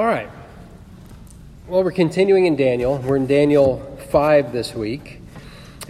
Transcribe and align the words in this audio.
All 0.00 0.06
right. 0.06 0.30
Well, 1.68 1.84
we're 1.84 1.92
continuing 1.92 2.46
in 2.46 2.56
Daniel. 2.56 2.96
We're 2.96 3.16
in 3.16 3.26
Daniel 3.26 3.98
5 4.10 4.50
this 4.50 4.74
week. 4.74 5.20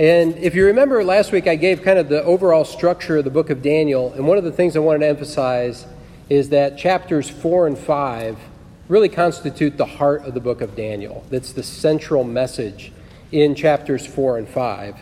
And 0.00 0.36
if 0.38 0.56
you 0.56 0.66
remember 0.66 1.04
last 1.04 1.30
week, 1.30 1.46
I 1.46 1.54
gave 1.54 1.82
kind 1.82 1.96
of 1.96 2.08
the 2.08 2.20
overall 2.24 2.64
structure 2.64 3.18
of 3.18 3.24
the 3.24 3.30
book 3.30 3.50
of 3.50 3.62
Daniel. 3.62 4.12
And 4.14 4.26
one 4.26 4.36
of 4.36 4.42
the 4.42 4.50
things 4.50 4.74
I 4.74 4.80
wanted 4.80 4.98
to 4.98 5.06
emphasize 5.06 5.86
is 6.28 6.48
that 6.48 6.76
chapters 6.76 7.30
4 7.30 7.68
and 7.68 7.78
5 7.78 8.36
really 8.88 9.08
constitute 9.08 9.76
the 9.76 9.86
heart 9.86 10.24
of 10.24 10.34
the 10.34 10.40
book 10.40 10.60
of 10.60 10.74
Daniel. 10.74 11.24
That's 11.30 11.52
the 11.52 11.62
central 11.62 12.24
message 12.24 12.90
in 13.30 13.54
chapters 13.54 14.04
4 14.06 14.38
and 14.38 14.48
5. 14.48 14.96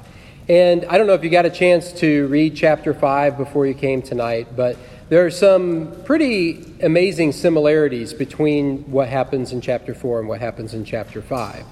And 0.50 0.84
I 0.84 0.98
don't 0.98 1.06
know 1.06 1.14
if 1.14 1.24
you 1.24 1.30
got 1.30 1.46
a 1.46 1.50
chance 1.50 1.92
to 2.00 2.26
read 2.26 2.54
chapter 2.54 2.92
5 2.92 3.38
before 3.38 3.66
you 3.66 3.72
came 3.72 4.02
tonight, 4.02 4.48
but 4.54 4.76
there 5.08 5.24
are 5.24 5.30
some 5.30 5.90
pretty 6.04 6.62
amazing 6.82 7.32
similarities 7.32 8.12
between 8.12 8.82
what 8.90 9.08
happens 9.08 9.52
in 9.52 9.60
chapter 9.62 9.94
4 9.94 10.20
and 10.20 10.28
what 10.28 10.40
happens 10.40 10.74
in 10.74 10.84
chapter 10.84 11.22
5. 11.22 11.64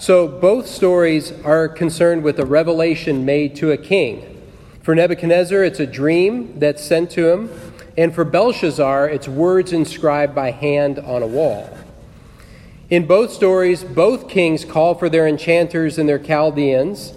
So, 0.00 0.26
both 0.26 0.66
stories 0.66 1.30
are 1.44 1.68
concerned 1.68 2.24
with 2.24 2.40
a 2.40 2.46
revelation 2.46 3.24
made 3.24 3.54
to 3.56 3.70
a 3.70 3.76
king. 3.76 4.42
For 4.82 4.94
Nebuchadnezzar, 4.94 5.62
it's 5.62 5.78
a 5.78 5.86
dream 5.86 6.58
that's 6.58 6.82
sent 6.82 7.10
to 7.12 7.28
him, 7.28 7.50
and 7.96 8.14
for 8.14 8.24
Belshazzar, 8.24 9.08
it's 9.08 9.28
words 9.28 9.72
inscribed 9.72 10.34
by 10.34 10.50
hand 10.50 10.98
on 10.98 11.22
a 11.22 11.26
wall. 11.26 11.70
In 12.88 13.06
both 13.06 13.32
stories, 13.32 13.84
both 13.84 14.28
kings 14.28 14.64
call 14.64 14.94
for 14.94 15.08
their 15.08 15.28
enchanters 15.28 15.98
and 15.98 16.08
their 16.08 16.18
Chaldeans 16.18 17.12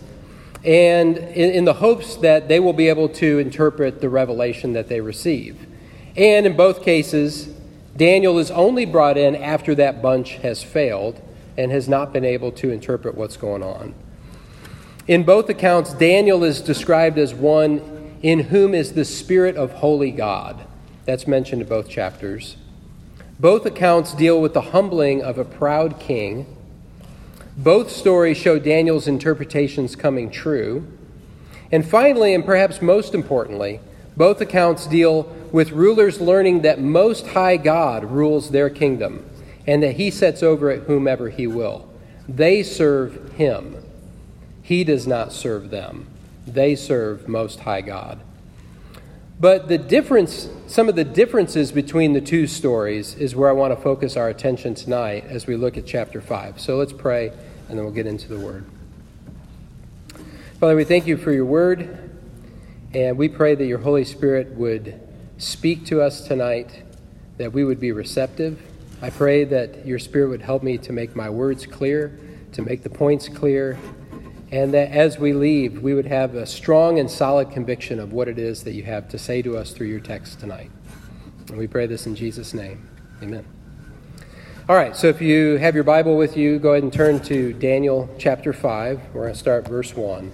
and 0.64 1.18
in, 1.18 1.52
in, 1.52 1.66
the 1.66 1.76
hopes 1.76 2.16
that 2.18 2.48
they 2.48 2.60
will 2.60 2.74
be 2.74 2.90
able 2.90 3.10
to 3.10 3.40
interpret 3.40 4.02
the 4.02 4.10
revelation 4.10 4.74
that 4.74 4.88
they 4.88 5.02
receive. 5.02 5.68
And 6.16 6.46
in 6.46 6.58
both 6.58 6.84
cases, 6.84 7.50
Daniel 7.96 8.40
is 8.40 8.52
only 8.52 8.86
brought 8.86 9.18
in 9.18 9.36
after 9.36 9.76
that 9.76 10.02
bunch 10.02 10.36
has 10.38 10.64
failed 10.64 11.22
and 11.58 11.72
has 11.72 11.88
not 11.88 12.12
been 12.12 12.26
able 12.26 12.52
to 12.54 12.72
interpret 12.72 13.16
what's 13.16 13.38
going 13.38 13.64
on. 13.64 13.94
In 15.08 15.24
both 15.24 15.48
accounts, 15.50 15.94
Daniel 15.94 16.44
is 16.44 16.60
described 16.60 17.18
as 17.18 17.34
one 17.34 18.18
in 18.22 18.40
whom 18.40 18.74
is 18.74 18.94
the 18.94 19.06
Spirit 19.06 19.56
of 19.56 19.74
holy 19.74 20.12
God. 20.12 20.66
That's 21.06 21.28
mentioned 21.28 21.62
in 21.62 21.68
both 21.68 21.88
chapters. 21.88 22.58
Both 23.40 23.66
accounts 23.66 24.14
deal 24.14 24.42
with 24.42 24.54
the 24.54 24.62
humbling 24.62 25.24
of 25.24 25.38
a 25.38 25.46
proud 25.46 26.00
king 26.00 26.57
both 27.58 27.92
stories 27.92 28.38
show 28.38 28.60
Daniel's 28.60 29.08
interpretations 29.08 29.96
coming 29.96 30.30
true. 30.30 30.88
And 31.72 31.86
finally, 31.86 32.34
and 32.34 32.46
perhaps 32.46 32.82
most 32.82 33.16
importantly, 33.16 33.80
both 34.16 34.40
accounts 34.40 34.86
deal 34.88 35.24
with 35.52 35.72
rulers 35.72 36.22
learning 36.22 36.62
that 36.62 36.80
Most 36.80 37.28
High 37.28 37.58
God 37.58 38.06
rules 38.06 38.52
their 38.52 38.70
kingdom 38.70 39.28
and 39.66 39.84
that 39.84 39.96
he 39.96 40.12
sets 40.12 40.44
over 40.44 40.70
it 40.70 40.84
whomever 40.84 41.30
he 41.30 41.48
will. 41.48 41.90
They 42.30 42.64
serve 42.64 43.34
him, 43.34 43.76
he 44.62 44.84
does 44.84 45.08
not 45.08 45.32
serve 45.34 45.70
them. 45.70 46.08
They 46.46 46.76
serve 46.76 47.28
Most 47.28 47.62
High 47.62 47.82
God. 47.82 48.20
But 49.40 49.68
the 49.68 49.78
difference, 49.78 50.50
some 50.66 50.90
of 50.90 50.96
the 50.96 51.04
differences 51.04 51.72
between 51.72 52.14
the 52.14 52.22
two 52.22 52.48
stories 52.48 53.14
is 53.16 53.36
where 53.36 53.50
I 53.50 53.52
want 53.52 53.76
to 53.76 53.80
focus 53.80 54.18
our 54.18 54.30
attention 54.30 54.74
tonight 54.74 55.26
as 55.28 55.46
we 55.46 55.56
look 55.56 55.78
at 55.78 55.86
chapter 55.86 56.22
5. 56.22 56.60
So 56.60 56.76
let's 56.78 56.94
pray 56.94 57.30
and 57.70 57.78
then 57.78 57.86
we'll 57.86 57.94
get 57.94 58.08
into 58.08 58.28
the 58.30 58.40
Word. 58.40 58.66
Father, 60.60 60.76
we 60.76 60.86
thank 60.86 61.06
you 61.06 61.18
for 61.18 61.32
your 61.32 61.46
Word, 61.46 62.10
and 62.92 63.16
we 63.16 63.30
pray 63.30 63.54
that 63.54 63.66
your 63.66 63.78
Holy 63.78 64.04
Spirit 64.04 64.56
would 64.56 65.00
speak 65.38 65.86
to 65.86 66.02
us 66.02 66.28
tonight, 66.28 66.84
that 67.38 67.54
we 67.54 67.64
would 67.64 67.80
be 67.80 67.92
receptive. 67.92 68.60
I 69.04 69.12
pray 69.12 69.44
that 69.44 69.86
your 69.86 70.00
Spirit 70.00 70.30
would 70.30 70.42
help 70.42 70.64
me 70.64 70.80
to 70.80 70.92
make 70.92 71.16
my 71.16 71.30
words 71.30 71.68
clear, 71.68 72.18
to 72.54 72.64
make 72.64 72.82
the 72.82 72.90
points 72.90 73.30
clear, 73.30 73.78
and 74.52 74.74
that 74.74 74.92
as 74.92 75.20
we 75.20 75.34
leave, 75.34 75.82
we 75.82 75.94
would 75.94 76.06
have 76.06 76.36
a 76.36 76.46
strong 76.46 77.00
and 77.00 77.10
solid 77.12 77.52
conviction 77.52 78.00
of 78.00 78.14
what 78.14 78.28
it 78.28 78.40
is 78.40 78.64
that 78.64 78.74
you 78.74 78.84
have 78.84 79.10
to 79.10 79.18
say 79.18 79.42
to 79.42 79.58
us 79.58 79.72
through 79.72 79.88
your 79.88 80.00
text 80.00 80.40
tonight. 80.40 80.72
And 81.50 81.58
we 81.58 81.68
pray 81.68 81.86
this 81.86 82.06
in 82.06 82.16
Jesus' 82.16 82.54
name. 82.54 82.88
Amen. 83.22 83.46
All 84.70 84.76
right, 84.76 84.96
so 84.96 85.08
if 85.08 85.22
you 85.22 85.58
have 85.58 85.76
your 85.76 85.86
Bible 85.86 86.18
with 86.18 86.36
you, 86.36 86.60
go 86.60 86.72
ahead 86.72 86.84
and 86.84 86.92
turn 86.92 87.22
to 87.22 87.54
Daniel 87.54 88.14
chapter 88.18 88.52
5. 88.52 89.02
We're 89.14 89.22
going 89.22 89.34
to 89.34 89.40
start 89.40 89.68
verse 89.68 89.96
1. 89.96 90.32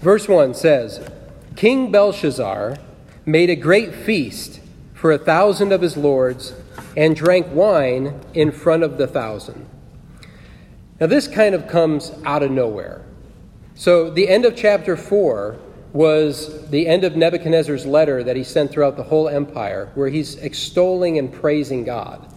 Verse 0.00 0.28
1 0.28 0.54
says 0.54 1.08
King 1.56 1.90
Belshazzar 1.92 2.78
made 3.24 3.50
a 3.50 3.56
great 3.56 3.94
feast 3.94 4.60
for 4.94 5.12
a 5.12 5.18
thousand 5.18 5.72
of 5.72 5.80
his 5.80 5.96
lords 5.96 6.54
and 6.96 7.16
drank 7.16 7.46
wine 7.50 8.20
in 8.34 8.50
front 8.50 8.82
of 8.82 8.98
the 8.98 9.06
thousand. 9.06 9.66
Now, 11.02 11.08
this 11.08 11.26
kind 11.26 11.56
of 11.56 11.66
comes 11.66 12.12
out 12.24 12.44
of 12.44 12.52
nowhere. 12.52 13.04
So, 13.74 14.08
the 14.08 14.28
end 14.28 14.44
of 14.44 14.54
chapter 14.54 14.96
4 14.96 15.58
was 15.92 16.70
the 16.70 16.86
end 16.86 17.02
of 17.02 17.16
Nebuchadnezzar's 17.16 17.84
letter 17.84 18.22
that 18.22 18.36
he 18.36 18.44
sent 18.44 18.70
throughout 18.70 18.96
the 18.96 19.02
whole 19.02 19.28
empire, 19.28 19.90
where 19.96 20.08
he's 20.08 20.36
extolling 20.36 21.18
and 21.18 21.32
praising 21.32 21.82
God. 21.82 22.32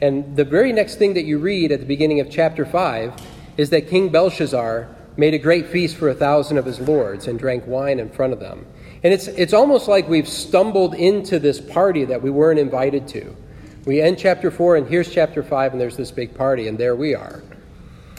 And 0.00 0.34
the 0.36 0.44
very 0.44 0.72
next 0.72 0.96
thing 0.96 1.14
that 1.14 1.26
you 1.26 1.38
read 1.38 1.70
at 1.70 1.78
the 1.78 1.86
beginning 1.86 2.18
of 2.18 2.28
chapter 2.28 2.66
5 2.66 3.14
is 3.56 3.70
that 3.70 3.88
King 3.88 4.08
Belshazzar 4.08 4.88
made 5.16 5.34
a 5.34 5.38
great 5.38 5.68
feast 5.68 5.96
for 5.96 6.08
a 6.08 6.14
thousand 6.14 6.58
of 6.58 6.64
his 6.64 6.80
lords 6.80 7.28
and 7.28 7.38
drank 7.38 7.68
wine 7.68 8.00
in 8.00 8.10
front 8.10 8.32
of 8.32 8.40
them. 8.40 8.66
And 9.04 9.14
it's, 9.14 9.28
it's 9.28 9.52
almost 9.52 9.86
like 9.86 10.08
we've 10.08 10.28
stumbled 10.28 10.96
into 10.96 11.38
this 11.38 11.60
party 11.60 12.04
that 12.06 12.20
we 12.20 12.30
weren't 12.30 12.58
invited 12.58 13.06
to. 13.10 13.36
We 13.84 14.02
end 14.02 14.18
chapter 14.18 14.50
4, 14.50 14.74
and 14.74 14.88
here's 14.88 15.08
chapter 15.08 15.44
5, 15.44 15.70
and 15.70 15.80
there's 15.80 15.96
this 15.96 16.10
big 16.10 16.34
party, 16.34 16.66
and 16.66 16.76
there 16.76 16.96
we 16.96 17.14
are. 17.14 17.44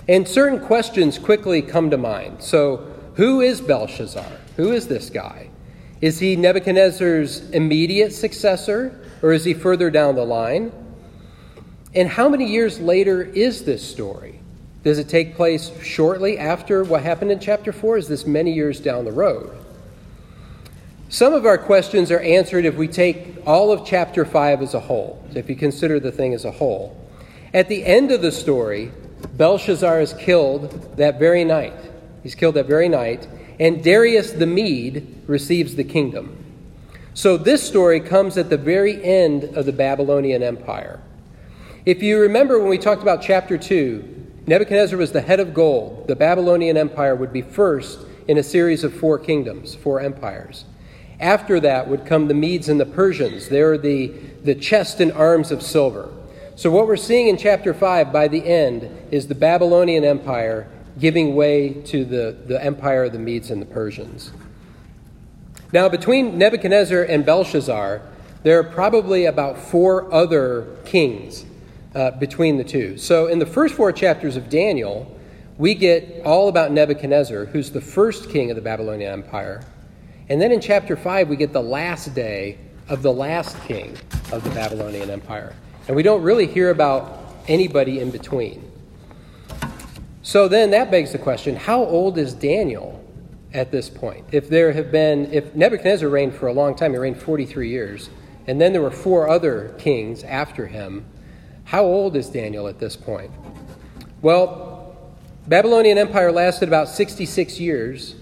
And 0.09 0.27
certain 0.27 0.59
questions 0.59 1.19
quickly 1.19 1.61
come 1.61 1.91
to 1.91 1.97
mind. 1.97 2.41
So, 2.41 2.77
who 3.13 3.41
is 3.41 3.61
Belshazzar? 3.61 4.25
Who 4.55 4.71
is 4.71 4.87
this 4.87 5.11
guy? 5.11 5.51
Is 6.01 6.17
he 6.17 6.35
Nebuchadnezzar's 6.35 7.47
immediate 7.51 8.11
successor, 8.11 8.99
or 9.21 9.33
is 9.33 9.45
he 9.45 9.53
further 9.53 9.91
down 9.91 10.15
the 10.15 10.25
line? 10.25 10.71
And 11.93 12.09
how 12.09 12.27
many 12.27 12.47
years 12.47 12.79
later 12.79 13.21
is 13.21 13.65
this 13.65 13.87
story? 13.87 14.39
Does 14.83 14.97
it 14.97 15.09
take 15.09 15.35
place 15.35 15.71
shortly 15.83 16.39
after 16.39 16.83
what 16.83 17.03
happened 17.03 17.29
in 17.29 17.39
chapter 17.39 17.71
4? 17.71 17.97
Is 17.97 18.07
this 18.07 18.25
many 18.25 18.51
years 18.51 18.79
down 18.79 19.05
the 19.05 19.11
road? 19.11 19.55
Some 21.09 21.33
of 21.33 21.45
our 21.45 21.59
questions 21.59 22.09
are 22.09 22.21
answered 22.21 22.65
if 22.65 22.75
we 22.75 22.87
take 22.87 23.35
all 23.45 23.71
of 23.71 23.85
chapter 23.85 24.25
5 24.25 24.63
as 24.63 24.73
a 24.73 24.79
whole, 24.79 25.23
if 25.35 25.47
you 25.47 25.55
consider 25.55 25.99
the 25.99 26.11
thing 26.11 26.33
as 26.33 26.45
a 26.45 26.51
whole. 26.51 26.99
At 27.53 27.69
the 27.69 27.85
end 27.85 28.11
of 28.11 28.23
the 28.23 28.31
story, 28.31 28.91
Belshazzar 29.39 30.01
is 30.01 30.13
killed 30.15 30.97
that 30.97 31.17
very 31.17 31.45
night. 31.45 31.73
He's 32.23 32.35
killed 32.35 32.55
that 32.55 32.65
very 32.65 32.89
night, 32.89 33.25
and 33.57 33.81
Darius 33.81 34.33
the 34.33 34.45
Mede 34.45 35.23
receives 35.27 35.75
the 35.75 35.85
kingdom. 35.85 36.35
So 37.13 37.37
this 37.37 37.65
story 37.65 38.01
comes 38.01 38.37
at 38.37 38.49
the 38.49 38.57
very 38.57 39.01
end 39.01 39.45
of 39.45 39.65
the 39.65 39.71
Babylonian 39.71 40.43
Empire. 40.43 40.99
If 41.85 42.03
you 42.03 42.19
remember 42.19 42.59
when 42.59 42.67
we 42.67 42.77
talked 42.77 43.01
about 43.01 43.21
chapter 43.21 43.57
2, 43.57 44.43
Nebuchadnezzar 44.45 44.99
was 44.99 45.13
the 45.13 45.21
head 45.21 45.39
of 45.39 45.53
gold. 45.53 46.09
The 46.09 46.17
Babylonian 46.17 46.75
Empire 46.75 47.15
would 47.15 47.31
be 47.31 47.41
first 47.41 47.99
in 48.27 48.37
a 48.37 48.43
series 48.43 48.83
of 48.83 48.93
four 48.93 49.17
kingdoms, 49.17 49.73
four 49.73 50.01
empires. 50.01 50.65
After 51.17 51.61
that 51.61 51.87
would 51.87 52.05
come 52.05 52.27
the 52.27 52.33
Medes 52.33 52.67
and 52.67 52.77
the 52.77 52.85
Persians. 52.85 53.47
They're 53.47 53.77
the, 53.77 54.07
the 54.43 54.55
chest 54.55 54.99
and 54.99 55.13
arms 55.13 55.49
of 55.49 55.63
silver. 55.63 56.11
So, 56.59 56.69
what 56.69 56.87
we're 56.87 56.97
seeing 56.97 57.29
in 57.29 57.37
chapter 57.37 57.73
5 57.73 58.11
by 58.11 58.27
the 58.27 58.45
end 58.45 59.07
is 59.11 59.27
the 59.27 59.33
Babylonian 59.33 60.03
Empire 60.03 60.67
giving 60.99 61.33
way 61.33 61.69
to 61.85 62.03
the, 62.03 62.35
the 62.47 62.61
empire 62.61 63.05
of 63.05 63.13
the 63.13 63.17
Medes 63.17 63.49
and 63.49 63.61
the 63.61 63.65
Persians. 63.65 64.33
Now, 65.71 65.87
between 65.87 66.37
Nebuchadnezzar 66.37 67.03
and 67.03 67.25
Belshazzar, 67.25 68.01
there 68.43 68.59
are 68.59 68.65
probably 68.65 69.23
about 69.23 69.57
four 69.57 70.13
other 70.13 70.67
kings 70.83 71.45
uh, 71.95 72.11
between 72.11 72.57
the 72.57 72.65
two. 72.65 72.97
So, 72.97 73.27
in 73.27 73.39
the 73.39 73.45
first 73.45 73.73
four 73.73 73.93
chapters 73.93 74.35
of 74.35 74.49
Daniel, 74.49 75.17
we 75.57 75.75
get 75.75 76.23
all 76.25 76.49
about 76.49 76.73
Nebuchadnezzar, 76.73 77.45
who's 77.45 77.71
the 77.71 77.79
first 77.79 78.29
king 78.29 78.51
of 78.51 78.57
the 78.57 78.61
Babylonian 78.61 79.13
Empire. 79.13 79.63
And 80.27 80.41
then 80.41 80.51
in 80.51 80.59
chapter 80.59 80.97
5, 80.97 81.29
we 81.29 81.37
get 81.37 81.53
the 81.53 81.63
last 81.63 82.13
day 82.13 82.57
of 82.89 83.01
the 83.01 83.13
last 83.13 83.57
king 83.61 83.95
of 84.33 84.43
the 84.43 84.49
Babylonian 84.49 85.09
Empire. 85.09 85.55
And 85.89 85.95
we 85.95 86.03
don't 86.03 86.21
really 86.21 86.45
hear 86.45 86.69
about 86.69 87.17
anybody 87.47 87.99
in 87.99 88.11
between. 88.11 88.71
So 90.21 90.47
then 90.47 90.69
that 90.69 90.91
begs 90.91 91.13
the 91.13 91.17
question 91.17 91.55
how 91.55 91.83
old 91.83 92.19
is 92.19 92.35
Daniel 92.35 93.03
at 93.55 93.71
this 93.71 93.89
point? 93.89 94.23
If 94.31 94.49
there 94.49 94.71
have 94.71 94.91
been, 94.91 95.33
if 95.33 95.55
Nebuchadnezzar 95.55 96.07
reigned 96.07 96.35
for 96.35 96.45
a 96.45 96.53
long 96.53 96.75
time, 96.75 96.91
he 96.91 96.99
reigned 96.99 97.19
43 97.19 97.69
years, 97.69 98.11
and 98.45 98.61
then 98.61 98.71
there 98.71 98.83
were 98.83 98.91
four 98.91 99.27
other 99.27 99.73
kings 99.79 100.23
after 100.23 100.67
him, 100.67 101.07
how 101.63 101.85
old 101.85 102.15
is 102.15 102.29
Daniel 102.29 102.67
at 102.67 102.77
this 102.77 102.95
point? 102.95 103.31
Well, 104.21 104.95
Babylonian 105.47 105.97
Empire 105.97 106.31
lasted 106.31 106.69
about 106.69 106.89
66 106.89 107.59
years, 107.59 108.13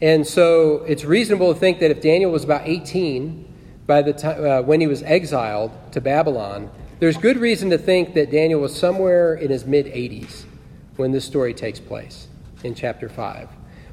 and 0.00 0.24
so 0.24 0.84
it's 0.86 1.04
reasonable 1.04 1.52
to 1.52 1.58
think 1.58 1.80
that 1.80 1.90
if 1.90 2.00
Daniel 2.00 2.30
was 2.30 2.44
about 2.44 2.68
18, 2.68 3.52
by 3.84 4.00
the 4.00 4.12
time 4.12 4.44
uh, 4.44 4.62
when 4.62 4.80
he 4.80 4.86
was 4.86 5.02
exiled 5.02 5.72
to 5.90 6.00
Babylon, 6.00 6.70
there's 7.04 7.18
good 7.18 7.36
reason 7.36 7.68
to 7.68 7.76
think 7.76 8.14
that 8.14 8.30
Daniel 8.30 8.62
was 8.62 8.74
somewhere 8.74 9.34
in 9.34 9.50
his 9.50 9.66
mid 9.66 9.84
80s 9.84 10.44
when 10.96 11.12
this 11.12 11.22
story 11.22 11.52
takes 11.52 11.78
place 11.78 12.28
in 12.62 12.74
chapter 12.74 13.10
5. 13.10 13.50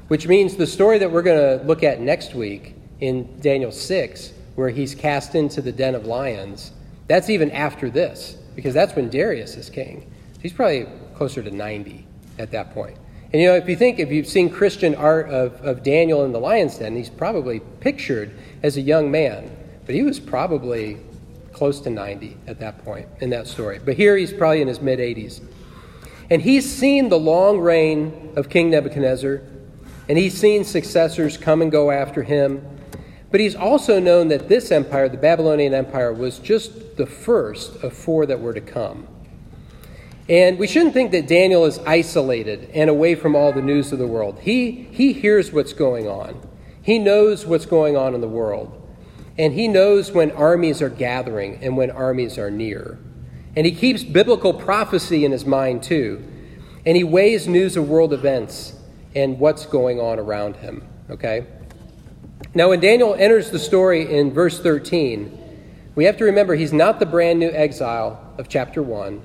Which 0.08 0.26
means 0.26 0.56
the 0.56 0.66
story 0.66 0.96
that 0.96 1.12
we're 1.12 1.20
going 1.20 1.58
to 1.58 1.62
look 1.66 1.82
at 1.82 2.00
next 2.00 2.34
week 2.34 2.74
in 3.00 3.38
Daniel 3.40 3.70
6, 3.70 4.32
where 4.54 4.70
he's 4.70 4.94
cast 4.94 5.34
into 5.34 5.60
the 5.60 5.72
den 5.72 5.94
of 5.94 6.06
lions, 6.06 6.72
that's 7.06 7.28
even 7.28 7.50
after 7.50 7.90
this, 7.90 8.38
because 8.56 8.72
that's 8.72 8.96
when 8.96 9.10
Darius 9.10 9.56
is 9.56 9.68
king. 9.68 10.10
He's 10.40 10.54
probably 10.54 10.86
closer 11.14 11.42
to 11.42 11.50
90 11.50 12.06
at 12.38 12.50
that 12.52 12.72
point. 12.72 12.96
And 13.34 13.42
you 13.42 13.48
know, 13.48 13.56
if 13.56 13.68
you 13.68 13.76
think, 13.76 13.98
if 13.98 14.10
you've 14.10 14.26
seen 14.26 14.48
Christian 14.48 14.94
art 14.94 15.28
of, 15.28 15.60
of 15.60 15.82
Daniel 15.82 16.24
in 16.24 16.32
the 16.32 16.40
lion's 16.40 16.78
den, 16.78 16.96
he's 16.96 17.10
probably 17.10 17.60
pictured 17.80 18.30
as 18.62 18.78
a 18.78 18.80
young 18.80 19.10
man, 19.10 19.54
but 19.84 19.94
he 19.94 20.02
was 20.02 20.18
probably 20.18 20.96
close 21.62 21.78
to 21.78 21.90
90 21.90 22.36
at 22.48 22.58
that 22.58 22.84
point 22.84 23.06
in 23.20 23.30
that 23.30 23.46
story. 23.46 23.78
But 23.78 23.94
here 23.94 24.16
he's 24.16 24.32
probably 24.32 24.62
in 24.62 24.66
his 24.66 24.80
mid 24.80 24.98
80s. 24.98 25.40
And 26.28 26.42
he's 26.42 26.68
seen 26.68 27.08
the 27.08 27.20
long 27.20 27.60
reign 27.60 28.32
of 28.34 28.48
King 28.48 28.68
Nebuchadnezzar, 28.70 29.42
and 30.08 30.18
he's 30.18 30.36
seen 30.36 30.64
successors 30.64 31.36
come 31.36 31.62
and 31.62 31.70
go 31.70 31.92
after 31.92 32.24
him. 32.24 32.66
But 33.30 33.38
he's 33.38 33.54
also 33.54 34.00
known 34.00 34.26
that 34.26 34.48
this 34.48 34.72
empire, 34.72 35.08
the 35.08 35.18
Babylonian 35.18 35.72
Empire, 35.72 36.12
was 36.12 36.40
just 36.40 36.96
the 36.96 37.06
first 37.06 37.76
of 37.84 37.92
four 37.92 38.26
that 38.26 38.40
were 38.40 38.54
to 38.54 38.60
come. 38.60 39.06
And 40.28 40.58
we 40.58 40.66
shouldn't 40.66 40.94
think 40.94 41.12
that 41.12 41.28
Daniel 41.28 41.64
is 41.64 41.78
isolated 41.86 42.70
and 42.74 42.90
away 42.90 43.14
from 43.14 43.36
all 43.36 43.52
the 43.52 43.62
news 43.62 43.92
of 43.92 44.00
the 44.00 44.08
world. 44.08 44.40
He, 44.40 44.88
he 44.90 45.12
hears 45.12 45.52
what's 45.52 45.74
going 45.74 46.08
on, 46.08 46.40
he 46.82 46.98
knows 46.98 47.46
what's 47.46 47.66
going 47.66 47.96
on 47.96 48.16
in 48.16 48.20
the 48.20 48.26
world. 48.26 48.81
And 49.38 49.54
he 49.54 49.68
knows 49.68 50.12
when 50.12 50.30
armies 50.32 50.82
are 50.82 50.90
gathering 50.90 51.58
and 51.62 51.76
when 51.76 51.90
armies 51.90 52.38
are 52.38 52.50
near. 52.50 52.98
And 53.56 53.66
he 53.66 53.72
keeps 53.72 54.02
biblical 54.02 54.52
prophecy 54.52 55.24
in 55.24 55.32
his 55.32 55.44
mind 55.44 55.82
too. 55.82 56.22
And 56.84 56.96
he 56.96 57.04
weighs 57.04 57.46
news 57.46 57.76
of 57.76 57.88
world 57.88 58.12
events 58.12 58.74
and 59.14 59.38
what's 59.38 59.66
going 59.66 60.00
on 60.00 60.18
around 60.18 60.56
him. 60.56 60.86
Okay? 61.10 61.46
Now, 62.54 62.70
when 62.70 62.80
Daniel 62.80 63.14
enters 63.14 63.50
the 63.50 63.58
story 63.58 64.14
in 64.14 64.32
verse 64.32 64.60
13, 64.60 65.38
we 65.94 66.04
have 66.04 66.16
to 66.18 66.24
remember 66.24 66.54
he's 66.54 66.72
not 66.72 66.98
the 66.98 67.06
brand 67.06 67.38
new 67.38 67.50
exile 67.50 68.34
of 68.38 68.48
chapter 68.48 68.82
1. 68.82 69.22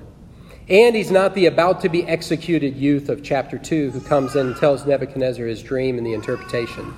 And 0.68 0.94
he's 0.94 1.10
not 1.10 1.34
the 1.34 1.46
about 1.46 1.80
to 1.80 1.88
be 1.88 2.06
executed 2.06 2.76
youth 2.76 3.08
of 3.08 3.22
chapter 3.22 3.56
2 3.56 3.90
who 3.90 4.00
comes 4.00 4.36
in 4.36 4.48
and 4.48 4.56
tells 4.56 4.84
Nebuchadnezzar 4.86 5.46
his 5.46 5.62
dream 5.62 5.96
and 5.96 6.06
the 6.06 6.12
interpretation. 6.12 6.94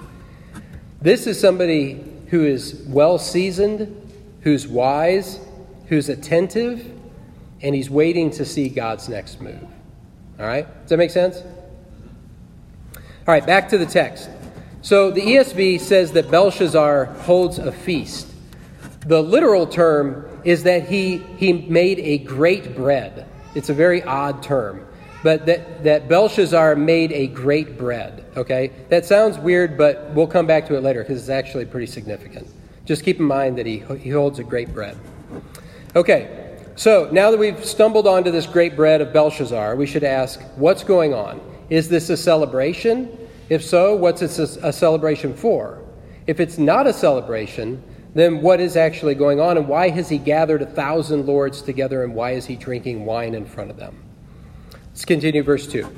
This 1.01 1.27
is 1.29 1.39
somebody 1.39 2.05
who 2.31 2.47
is 2.47 2.83
well 2.89 3.19
seasoned, 3.19 3.95
who's 4.43 4.67
wise, 4.67 5.41
who's 5.87 6.09
attentive, 6.09 6.91
and 7.63 7.75
he's 7.75 7.91
waiting 7.91 8.31
to 8.31 8.45
see 8.45 8.69
God's 8.69 9.09
next 9.09 9.41
move. 9.41 9.63
All 10.39 10.47
right? 10.47 10.67
Does 10.83 10.91
that 10.91 10.97
make 10.97 11.11
sense? 11.11 11.43
All 12.97 13.35
right, 13.35 13.45
back 13.45 13.69
to 13.71 13.79
the 13.79 13.87
text. 13.87 14.31
So 14.83 15.11
the 15.11 15.21
ESV 15.21 15.81
says 15.81 16.13
that 16.13 16.31
Belshazzar 16.31 17.05
holds 17.05 17.59
a 17.59 17.71
feast. 17.71 18.29
The 19.07 19.23
literal 19.23 19.67
term 19.67 20.41
is 20.45 20.63
that 20.63 20.89
he, 20.89 21.19
he 21.19 21.53
made 21.53 21.99
a 21.99 22.19
great 22.19 22.75
bread. 22.75 23.27
It's 23.55 23.69
a 23.69 23.75
very 23.75 24.03
odd 24.03 24.43
term, 24.43 24.87
but 25.23 25.47
that, 25.47 25.85
that 25.85 26.09
Belshazzar 26.09 26.77
made 26.77 27.13
a 27.13 27.27
great 27.29 27.77
bread. 27.77 28.25
Okay? 28.37 28.71
That 28.89 29.05
sounds 29.05 29.39
weird, 29.39 29.77
but 29.77 30.11
we'll 30.15 30.27
come 30.27 30.47
back 30.47 30.67
to 30.69 30.77
it 30.77 30.83
later 30.83 31.03
because 31.03 31.19
it's 31.19 31.29
actually 31.29 31.67
pretty 31.67 31.87
significant. 31.87 32.49
Just 32.85 33.05
keep 33.05 33.19
in 33.19 33.27
mind 33.27 33.59
that 33.59 33.67
he, 33.67 33.79
he 33.99 34.11
holds 34.11 34.39
a 34.39 34.45
great 34.45 34.73
bread. 34.73 34.97
Okay, 35.95 36.57
so 36.77 37.09
now 37.13 37.31
that 37.31 37.39
we've 37.39 37.65
stumbled 37.65 38.07
onto 38.07 38.31
this 38.31 38.47
great 38.47 38.77
bread 38.77 39.01
of 39.01 39.13
Belshazzar, 39.13 39.77
we 39.77 39.87
should 39.87 40.05
ask 40.05 40.41
what's 40.57 40.83
going 40.83 41.13
on? 41.13 41.41
Is 41.69 41.89
this 41.89 42.11
a 42.11 42.17
celebration? 42.17 43.17
If 43.49 43.65
so, 43.65 43.95
what's 43.95 44.23
it 44.23 44.39
a 44.63 44.73
celebration 44.73 45.35
for? 45.35 45.85
If 46.27 46.41
it's 46.41 46.59
not 46.59 46.87
a 46.87 46.93
celebration, 46.93 47.83
then 48.15 48.41
what 48.41 48.61
is 48.61 48.77
actually 48.77 49.15
going 49.15 49.41
on 49.41 49.57
and 49.57 49.69
why 49.69 49.91
has 49.91 50.09
he 50.09 50.19
gathered 50.19 50.63
a 50.63 50.67
thousand 50.67 51.27
lords 51.27 51.63
together 51.63 52.03
and 52.03 52.15
why 52.15 52.33
is 52.33 52.47
he 52.47 52.57
drinking 52.57 53.05
wine 53.05 53.35
in 53.35 53.45
front 53.45 53.71
of 53.71 53.77
them? 53.77 53.97
Let's 55.01 55.07
continue 55.07 55.43
verse 55.43 55.67
2. 55.67 55.89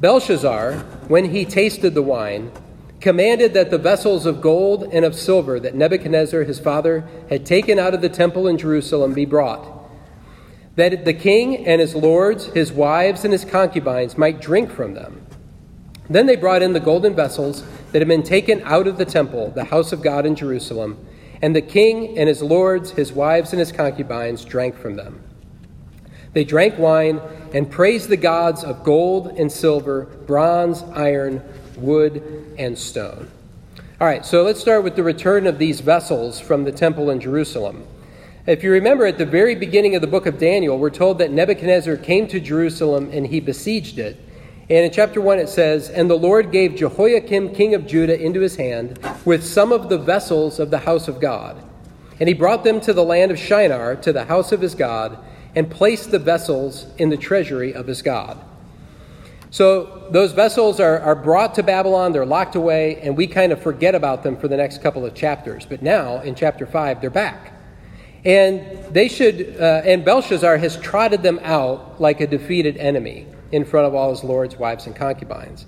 Belshazzar, 0.00 0.78
when 1.08 1.26
he 1.26 1.44
tasted 1.44 1.92
the 1.92 2.00
wine, 2.00 2.50
commanded 2.98 3.52
that 3.52 3.70
the 3.70 3.76
vessels 3.76 4.24
of 4.24 4.40
gold 4.40 4.84
and 4.84 5.04
of 5.04 5.14
silver 5.14 5.60
that 5.60 5.74
Nebuchadnezzar 5.74 6.44
his 6.44 6.58
father 6.58 7.06
had 7.28 7.44
taken 7.44 7.78
out 7.78 7.92
of 7.92 8.00
the 8.00 8.08
temple 8.08 8.48
in 8.48 8.56
Jerusalem 8.56 9.12
be 9.12 9.26
brought, 9.26 9.68
that 10.76 11.04
the 11.04 11.12
king 11.12 11.66
and 11.66 11.78
his 11.78 11.94
lords, 11.94 12.46
his 12.46 12.72
wives, 12.72 13.22
and 13.22 13.34
his 13.34 13.44
concubines 13.44 14.16
might 14.16 14.40
drink 14.40 14.70
from 14.70 14.94
them. 14.94 15.20
Then 16.08 16.24
they 16.24 16.36
brought 16.36 16.62
in 16.62 16.72
the 16.72 16.80
golden 16.80 17.14
vessels 17.14 17.64
that 17.92 17.98
had 17.98 18.08
been 18.08 18.22
taken 18.22 18.62
out 18.62 18.86
of 18.86 18.96
the 18.96 19.04
temple, 19.04 19.50
the 19.50 19.64
house 19.64 19.92
of 19.92 20.00
God 20.00 20.24
in 20.24 20.36
Jerusalem, 20.36 20.96
and 21.42 21.54
the 21.54 21.60
king 21.60 22.16
and 22.16 22.30
his 22.30 22.40
lords, 22.40 22.92
his 22.92 23.12
wives, 23.12 23.52
and 23.52 23.60
his 23.60 23.72
concubines 23.72 24.42
drank 24.42 24.74
from 24.74 24.96
them. 24.96 25.22
They 26.32 26.44
drank 26.44 26.78
wine 26.78 27.20
and 27.52 27.70
praised 27.70 28.08
the 28.08 28.16
gods 28.16 28.64
of 28.64 28.84
gold 28.84 29.28
and 29.38 29.52
silver, 29.52 30.04
bronze, 30.26 30.82
iron, 30.94 31.42
wood, 31.76 32.54
and 32.58 32.78
stone. 32.78 33.30
All 34.00 34.06
right, 34.06 34.24
so 34.24 34.42
let's 34.42 34.60
start 34.60 34.82
with 34.82 34.96
the 34.96 35.02
return 35.02 35.46
of 35.46 35.58
these 35.58 35.80
vessels 35.80 36.40
from 36.40 36.64
the 36.64 36.72
temple 36.72 37.10
in 37.10 37.20
Jerusalem. 37.20 37.86
If 38.46 38.64
you 38.64 38.72
remember 38.72 39.06
at 39.06 39.18
the 39.18 39.26
very 39.26 39.54
beginning 39.54 39.94
of 39.94 40.00
the 40.00 40.08
book 40.08 40.26
of 40.26 40.38
Daniel, 40.38 40.76
we're 40.76 40.90
told 40.90 41.18
that 41.18 41.30
Nebuchadnezzar 41.30 41.96
came 41.98 42.26
to 42.28 42.40
Jerusalem 42.40 43.10
and 43.12 43.26
he 43.26 43.38
besieged 43.38 44.00
it. 44.00 44.16
And 44.68 44.84
in 44.84 44.90
chapter 44.90 45.20
1, 45.20 45.38
it 45.38 45.48
says, 45.48 45.88
And 45.90 46.10
the 46.10 46.18
Lord 46.18 46.50
gave 46.50 46.74
Jehoiakim, 46.74 47.54
king 47.54 47.74
of 47.74 47.86
Judah, 47.86 48.20
into 48.20 48.40
his 48.40 48.56
hand 48.56 48.98
with 49.24 49.44
some 49.46 49.70
of 49.70 49.88
the 49.88 49.98
vessels 49.98 50.58
of 50.58 50.70
the 50.70 50.78
house 50.78 51.06
of 51.06 51.20
God. 51.20 51.62
And 52.18 52.28
he 52.28 52.34
brought 52.34 52.64
them 52.64 52.80
to 52.80 52.92
the 52.92 53.04
land 53.04 53.30
of 53.30 53.38
Shinar, 53.38 53.96
to 53.96 54.12
the 54.12 54.24
house 54.24 54.50
of 54.50 54.60
his 54.60 54.74
God, 54.74 55.18
and 55.54 55.70
placed 55.70 56.10
the 56.10 56.18
vessels 56.18 56.86
in 56.98 57.10
the 57.10 57.16
treasury 57.16 57.74
of 57.74 57.86
his 57.86 58.02
God. 58.02 58.38
So 59.50 60.08
those 60.10 60.32
vessels 60.32 60.80
are, 60.80 60.98
are 61.00 61.14
brought 61.14 61.54
to 61.56 61.62
Babylon, 61.62 62.12
they're 62.12 62.24
locked 62.24 62.54
away, 62.54 63.00
and 63.02 63.16
we 63.16 63.26
kind 63.26 63.52
of 63.52 63.62
forget 63.62 63.94
about 63.94 64.22
them 64.22 64.36
for 64.36 64.48
the 64.48 64.56
next 64.56 64.82
couple 64.82 65.04
of 65.04 65.14
chapters. 65.14 65.66
But 65.66 65.82
now, 65.82 66.20
in 66.22 66.34
chapter 66.34 66.66
5, 66.66 67.02
they're 67.02 67.10
back. 67.10 67.52
And 68.24 68.82
they 68.94 69.08
should, 69.08 69.56
uh, 69.60 69.82
and 69.84 70.04
Belshazzar 70.04 70.56
has 70.56 70.78
trotted 70.78 71.22
them 71.22 71.38
out 71.42 72.00
like 72.00 72.20
a 72.20 72.26
defeated 72.26 72.78
enemy 72.78 73.26
in 73.50 73.66
front 73.66 73.86
of 73.86 73.94
all 73.94 74.10
his 74.10 74.24
lords, 74.24 74.56
wives, 74.56 74.86
and 74.86 74.96
concubines. 74.96 75.66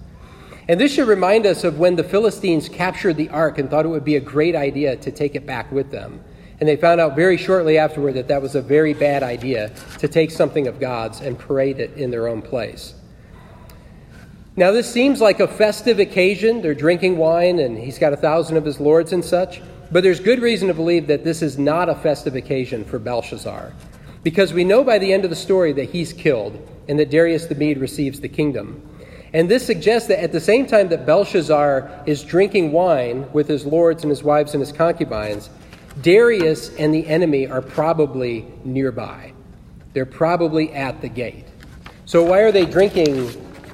And 0.66 0.80
this 0.80 0.94
should 0.94 1.08
remind 1.08 1.44
us 1.44 1.62
of 1.62 1.78
when 1.78 1.96
the 1.96 2.04
Philistines 2.04 2.70
captured 2.70 3.18
the 3.18 3.28
ark 3.28 3.58
and 3.58 3.68
thought 3.68 3.84
it 3.84 3.88
would 3.88 4.04
be 4.04 4.16
a 4.16 4.20
great 4.20 4.56
idea 4.56 4.96
to 4.96 5.10
take 5.10 5.34
it 5.34 5.46
back 5.46 5.70
with 5.70 5.90
them. 5.90 6.24
And 6.60 6.68
they 6.68 6.76
found 6.76 7.00
out 7.00 7.16
very 7.16 7.36
shortly 7.36 7.78
afterward 7.78 8.12
that 8.12 8.28
that 8.28 8.40
was 8.40 8.54
a 8.54 8.62
very 8.62 8.94
bad 8.94 9.22
idea 9.22 9.72
to 9.98 10.08
take 10.08 10.30
something 10.30 10.66
of 10.66 10.78
God's 10.78 11.20
and 11.20 11.38
parade 11.38 11.80
it 11.80 11.94
in 11.94 12.10
their 12.10 12.28
own 12.28 12.42
place. 12.42 12.94
Now, 14.56 14.70
this 14.70 14.90
seems 14.90 15.20
like 15.20 15.40
a 15.40 15.48
festive 15.48 15.98
occasion. 15.98 16.62
They're 16.62 16.74
drinking 16.74 17.16
wine, 17.16 17.58
and 17.58 17.76
he's 17.76 17.98
got 17.98 18.12
a 18.12 18.16
thousand 18.16 18.56
of 18.56 18.64
his 18.64 18.78
lords 18.78 19.12
and 19.12 19.24
such. 19.24 19.60
But 19.90 20.04
there's 20.04 20.20
good 20.20 20.40
reason 20.40 20.68
to 20.68 20.74
believe 20.74 21.08
that 21.08 21.24
this 21.24 21.42
is 21.42 21.58
not 21.58 21.88
a 21.88 21.94
festive 21.94 22.36
occasion 22.36 22.84
for 22.84 23.00
Belshazzar. 23.00 23.72
Because 24.22 24.52
we 24.52 24.62
know 24.62 24.84
by 24.84 24.98
the 24.98 25.12
end 25.12 25.24
of 25.24 25.30
the 25.30 25.36
story 25.36 25.72
that 25.72 25.90
he's 25.90 26.12
killed 26.12 26.56
and 26.88 26.98
that 26.98 27.10
Darius 27.10 27.46
the 27.46 27.54
Mede 27.56 27.78
receives 27.78 28.20
the 28.20 28.28
kingdom. 28.28 28.80
And 29.32 29.50
this 29.50 29.66
suggests 29.66 30.08
that 30.08 30.22
at 30.22 30.30
the 30.30 30.40
same 30.40 30.66
time 30.66 30.88
that 30.90 31.04
Belshazzar 31.04 32.04
is 32.06 32.22
drinking 32.22 32.70
wine 32.70 33.30
with 33.32 33.48
his 33.48 33.66
lords 33.66 34.04
and 34.04 34.10
his 34.10 34.22
wives 34.22 34.54
and 34.54 34.60
his 34.60 34.70
concubines, 34.70 35.50
Darius 36.00 36.74
and 36.76 36.92
the 36.92 37.06
enemy 37.06 37.46
are 37.46 37.62
probably 37.62 38.46
nearby. 38.64 39.32
They're 39.92 40.06
probably 40.06 40.72
at 40.72 41.00
the 41.00 41.08
gate. 41.08 41.46
So 42.04 42.22
why 42.22 42.40
are 42.40 42.52
they 42.52 42.66
drinking 42.66 43.28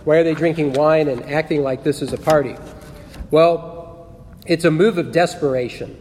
why 0.05 0.17
are 0.17 0.25
they 0.25 0.35
drinking 0.35 0.73
wine 0.73 1.09
and 1.09 1.23
acting 1.25 1.63
like 1.63 1.85
this 1.85 2.01
is 2.01 2.13
a 2.13 2.19
party? 2.19 2.57
Well, 3.31 4.25
it's 4.47 4.65
a 4.65 4.71
move 4.71 4.97
of 4.97 5.13
desperation. 5.13 5.97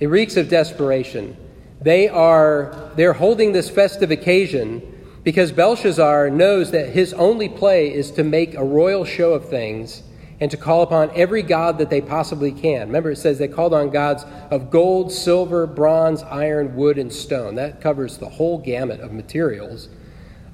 It 0.00 0.06
reeks 0.06 0.36
of 0.36 0.48
desperation. 0.48 1.36
They 1.80 2.08
are 2.08 2.90
they're 2.96 3.12
holding 3.12 3.52
this 3.52 3.68
festive 3.70 4.10
occasion 4.10 4.92
because 5.24 5.52
Belshazzar 5.52 6.30
knows 6.30 6.70
that 6.70 6.90
his 6.90 7.12
only 7.14 7.48
play 7.48 7.92
is 7.92 8.10
to 8.12 8.22
make 8.22 8.54
a 8.54 8.64
royal 8.64 9.04
show 9.04 9.32
of 9.32 9.48
things 9.48 10.02
and 10.40 10.50
to 10.50 10.56
call 10.56 10.82
upon 10.82 11.10
every 11.14 11.42
god 11.42 11.78
that 11.78 11.90
they 11.90 12.00
possibly 12.00 12.52
can. 12.52 12.88
Remember, 12.88 13.12
it 13.12 13.16
says 13.16 13.38
they 13.38 13.48
called 13.48 13.72
on 13.72 13.90
gods 13.90 14.24
of 14.50 14.70
gold, 14.70 15.10
silver, 15.10 15.66
bronze, 15.66 16.22
iron, 16.24 16.76
wood, 16.76 16.98
and 16.98 17.12
stone. 17.12 17.54
That 17.54 17.80
covers 17.80 18.18
the 18.18 18.28
whole 18.28 18.58
gamut 18.58 19.00
of 19.00 19.12
materials 19.12 19.88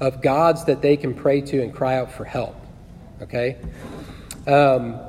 of 0.00 0.20
gods 0.22 0.64
that 0.64 0.82
they 0.82 0.96
can 0.96 1.14
pray 1.14 1.40
to 1.40 1.62
and 1.62 1.74
cry 1.74 1.96
out 1.96 2.12
for 2.12 2.24
help. 2.24 2.56
Okay? 3.20 3.56
Um, 4.46 5.00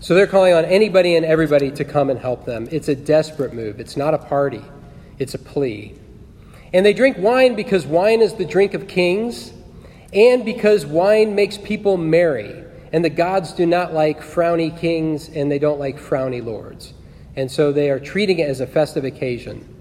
So 0.00 0.14
they're 0.14 0.28
calling 0.28 0.54
on 0.54 0.64
anybody 0.64 1.16
and 1.16 1.26
everybody 1.26 1.72
to 1.72 1.84
come 1.84 2.08
and 2.08 2.20
help 2.20 2.44
them. 2.44 2.68
It's 2.70 2.88
a 2.88 2.94
desperate 2.94 3.52
move. 3.52 3.80
It's 3.80 3.96
not 3.96 4.14
a 4.14 4.18
party, 4.18 4.62
it's 5.18 5.34
a 5.34 5.38
plea. 5.38 5.98
And 6.72 6.86
they 6.86 6.92
drink 6.92 7.16
wine 7.18 7.56
because 7.56 7.84
wine 7.84 8.20
is 8.20 8.34
the 8.34 8.44
drink 8.44 8.74
of 8.74 8.86
kings, 8.86 9.52
and 10.12 10.44
because 10.44 10.86
wine 10.86 11.34
makes 11.34 11.58
people 11.58 11.96
merry. 11.96 12.64
And 12.92 13.04
the 13.04 13.10
gods 13.10 13.52
do 13.52 13.66
not 13.66 13.92
like 13.92 14.20
frowny 14.20 14.76
kings, 14.78 15.28
and 15.28 15.50
they 15.50 15.58
don't 15.58 15.78
like 15.78 15.98
frowny 15.98 16.44
lords. 16.44 16.94
And 17.36 17.50
so 17.50 17.72
they 17.72 17.90
are 17.90 18.00
treating 18.00 18.38
it 18.38 18.48
as 18.48 18.60
a 18.60 18.66
festive 18.66 19.04
occasion. 19.04 19.74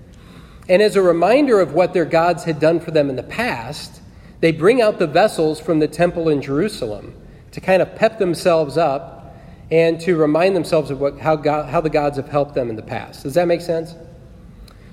And 0.69 0.81
as 0.81 0.95
a 0.95 1.01
reminder 1.01 1.59
of 1.61 1.73
what 1.73 1.93
their 1.93 2.05
gods 2.05 2.43
had 2.43 2.59
done 2.59 2.79
for 2.79 2.91
them 2.91 3.09
in 3.09 3.15
the 3.15 3.23
past, 3.23 4.01
they 4.41 4.51
bring 4.51 4.81
out 4.81 4.99
the 4.99 5.07
vessels 5.07 5.59
from 5.59 5.79
the 5.79 5.87
temple 5.87 6.29
in 6.29 6.41
Jerusalem 6.41 7.15
to 7.51 7.61
kind 7.61 7.81
of 7.81 7.95
pep 7.95 8.19
themselves 8.19 8.77
up 8.77 9.35
and 9.71 9.99
to 10.01 10.15
remind 10.15 10.55
themselves 10.55 10.91
of 10.91 10.99
what, 10.99 11.19
how, 11.19 11.35
God, 11.35 11.69
how 11.69 11.81
the 11.81 11.89
gods 11.89 12.17
have 12.17 12.29
helped 12.29 12.53
them 12.53 12.69
in 12.69 12.75
the 12.75 12.81
past. 12.81 13.23
Does 13.23 13.33
that 13.33 13.47
make 13.47 13.61
sense? 13.61 13.95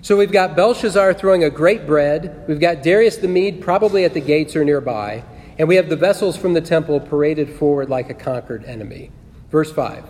So 0.03 0.17
we've 0.17 0.33
got 0.33 0.57
Belshazzar 0.57 1.15
throwing 1.15 1.45
a 1.45 1.51
great 1.51 1.87
bread. 1.87 2.45
We've 2.47 2.61
got 2.61 2.83
Darius 2.83 3.17
the 3.17 3.29
Mede 3.29 3.61
probably 3.61 4.05
at 4.05 4.15
the 4.15 4.21
gates 4.21 4.55
or 4.55 4.65
nearby. 4.65 5.25
And 5.59 5.69
we 5.69 5.77
have 5.77 5.89
the 5.89 5.97
vessels 5.97 6.37
from 6.37 6.55
the 6.55 6.61
temple 6.61 7.01
paraded 7.01 7.51
forward 7.51 7.89
like 7.89 8.11
a 8.11 8.15
conquered 8.15 8.65
enemy. 8.65 9.11
Verse 9.51 9.73
5. 9.73 10.05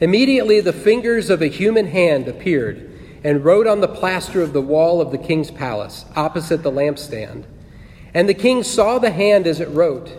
Immediately 0.00 0.60
the 0.60 0.72
fingers 0.72 1.30
of 1.30 1.42
a 1.42 1.46
human 1.46 1.86
hand 1.86 2.28
appeared 2.28 2.90
and 3.24 3.44
wrote 3.44 3.66
on 3.66 3.80
the 3.80 3.88
plaster 3.88 4.42
of 4.42 4.52
the 4.52 4.60
wall 4.60 5.00
of 5.00 5.10
the 5.10 5.18
king's 5.18 5.50
palace, 5.50 6.04
opposite 6.14 6.62
the 6.62 6.70
lampstand. 6.70 7.44
And 8.14 8.28
the 8.28 8.34
king 8.34 8.62
saw 8.62 8.98
the 8.98 9.10
hand 9.10 9.46
as 9.46 9.60
it 9.60 9.68
wrote. 9.70 10.12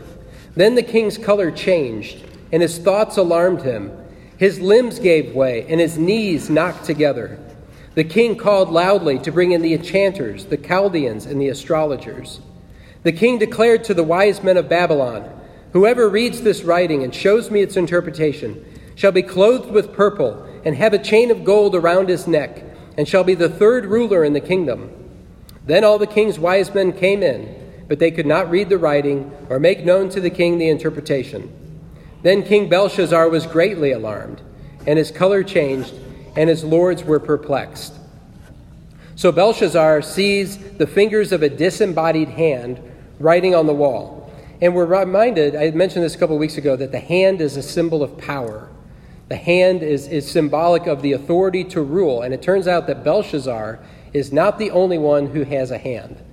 Then 0.56 0.76
the 0.76 0.84
king's 0.84 1.18
color 1.18 1.52
changed, 1.52 2.26
and 2.52 2.62
his 2.62 2.78
thoughts 2.78 3.18
alarmed 3.18 3.62
him. 3.62 3.92
His 4.38 4.60
limbs 4.60 5.00
gave 5.00 5.36
way, 5.36 5.66
and 5.70 5.80
his 5.80 5.98
knees 5.98 6.50
knocked 6.50 6.86
together. 6.86 7.40
The 7.96 8.04
king 8.04 8.36
called 8.36 8.70
loudly 8.70 9.20
to 9.20 9.32
bring 9.32 9.52
in 9.52 9.62
the 9.62 9.74
enchanters, 9.74 10.46
the 10.46 10.58
Chaldeans, 10.58 11.26
and 11.26 11.42
the 11.42 11.50
astrologers. 11.50 12.42
The 13.04 13.12
king 13.12 13.40
declared 13.40 13.84
to 13.86 13.94
the 13.94 14.04
wise 14.04 14.44
men 14.44 14.58
of 14.58 14.70
Babylon 14.70 15.36
Whoever 15.72 16.10
reads 16.10 16.42
this 16.42 16.64
writing 16.64 17.04
and 17.04 17.14
shows 17.14 17.52
me 17.52 17.62
its 17.62 17.78
interpretation 17.78 18.66
shall 18.96 19.12
be 19.12 19.22
clothed 19.22 19.70
with 19.70 19.94
purple 19.94 20.44
and 20.66 20.76
have 20.76 20.94
a 20.94 21.00
chain 21.00 21.30
of 21.30 21.44
gold 21.44 21.76
around 21.76 22.10
his 22.10 22.28
neck, 22.28 22.64
and 22.98 23.08
shall 23.08 23.24
be 23.24 23.36
the 23.36 23.48
third 23.48 23.86
ruler 23.86 24.24
in 24.24 24.34
the 24.34 24.42
kingdom. 24.42 24.92
Then 25.66 25.84
all 25.84 26.00
the 26.00 26.08
king's 26.08 26.40
wise 26.40 26.74
men 26.74 26.92
came 26.92 27.22
in 27.22 27.56
but 27.90 27.98
they 27.98 28.12
could 28.12 28.28
not 28.28 28.50
read 28.50 28.70
the 28.70 28.78
writing 28.78 29.36
or 29.50 29.60
make 29.60 29.84
known 29.84 30.10
to 30.10 30.22
the 30.22 30.30
king 30.30 30.60
the 30.60 30.70
interpretation. 30.70 31.52
Then 32.22 32.44
King 32.44 32.70
Belshazzar 32.70 33.28
was 33.30 33.48
greatly 33.48 33.92
alarmed, 33.92 34.42
and 34.86 35.00
his 35.00 35.10
color 35.10 35.44
changed, 35.44 35.94
and 36.36 36.50
his 36.50 36.64
lords 36.64 37.04
were 37.04 37.20
perplexed. 37.20 37.96
So 39.16 39.32
Belshazzar 39.32 40.04
sees 40.04 40.58
the 40.78 40.86
fingers 40.86 41.32
of 41.32 41.42
a 41.42 41.50
disembodied 41.50 42.30
hand 42.30 42.80
writing 43.20 43.54
on 43.54 43.68
the 43.68 43.74
wall. 43.74 44.32
And 44.62 44.74
we're 44.76 44.86
reminded, 44.86 45.56
I 45.56 45.72
mentioned 45.72 46.04
this 46.04 46.16
a 46.16 46.18
couple 46.18 46.36
of 46.36 46.40
weeks 46.40 46.58
ago, 46.58 46.76
that 46.76 46.92
the 46.92 47.00
hand 47.00 47.42
is 47.42 47.56
a 47.58 47.64
symbol 47.64 48.04
of 48.04 48.18
power. 48.18 48.70
The 49.30 49.38
hand 49.38 49.84
is, 49.84 50.08
is 50.08 50.30
symbolic 50.30 50.88
of 50.88 51.02
the 51.02 51.14
authority 51.14 51.64
to 51.66 51.82
rule. 51.82 52.24
And 52.24 52.34
it 52.34 52.42
turns 52.42 52.68
out 52.68 52.88
that 52.88 53.04
Belshazzar 53.04 53.80
is 54.14 54.34
not 54.34 54.58
the 54.58 54.72
only 54.72 54.98
one 54.98 55.28
who 55.28 55.44
has 55.44 55.72
a 55.72 55.78
hand 55.78 56.24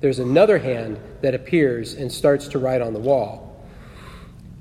there's 0.00 0.18
another 0.18 0.58
hand 0.58 1.00
that 1.22 1.34
appears 1.34 1.94
and 1.94 2.10
starts 2.12 2.48
to 2.48 2.58
write 2.58 2.82
on 2.82 2.92
the 2.92 2.98
wall. 2.98 3.60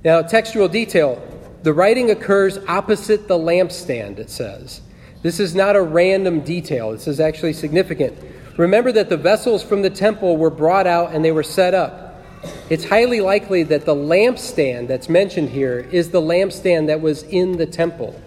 Now, 0.04 0.22
textual 0.22 0.68
detail 0.68 1.22
the 1.63 1.74
writing 1.74 2.12
occurs 2.12 2.60
opposite 2.68 3.27
the 3.27 3.38
lampstand, 3.38 4.20
it 4.20 4.30
says. 4.30 4.82
This 5.24 5.39
is 5.39 5.56
not 5.56 5.75
a 5.75 5.82
random 5.82 6.42
detail, 6.42 6.92
this 6.92 7.08
is 7.08 7.20
actually 7.20 7.54
significant. 7.54 8.18
Remember 8.58 8.92
that 8.94 9.10
the 9.10 9.18
vessels 9.18 9.64
from 9.64 9.82
the 9.82 9.90
temple 9.90 10.38
were 10.38 10.50
brought 10.50 10.88
out 10.88 11.14
and 11.14 11.24
they 11.26 11.32
were 11.32 11.44
set 11.44 11.74
up. 11.74 12.24
It's 12.70 12.86
highly 12.86 13.20
likely 13.20 13.64
that 13.64 13.86
the 13.86 13.96
lampstand 13.96 14.88
that's 14.88 15.10
mentioned 15.10 15.50
here 15.50 15.80
is 15.92 16.12
the 16.12 16.22
lampstand 16.22 16.88
that 16.88 17.02
was 17.02 17.24
in 17.24 17.58
the 17.58 17.66
temple. 17.66 18.20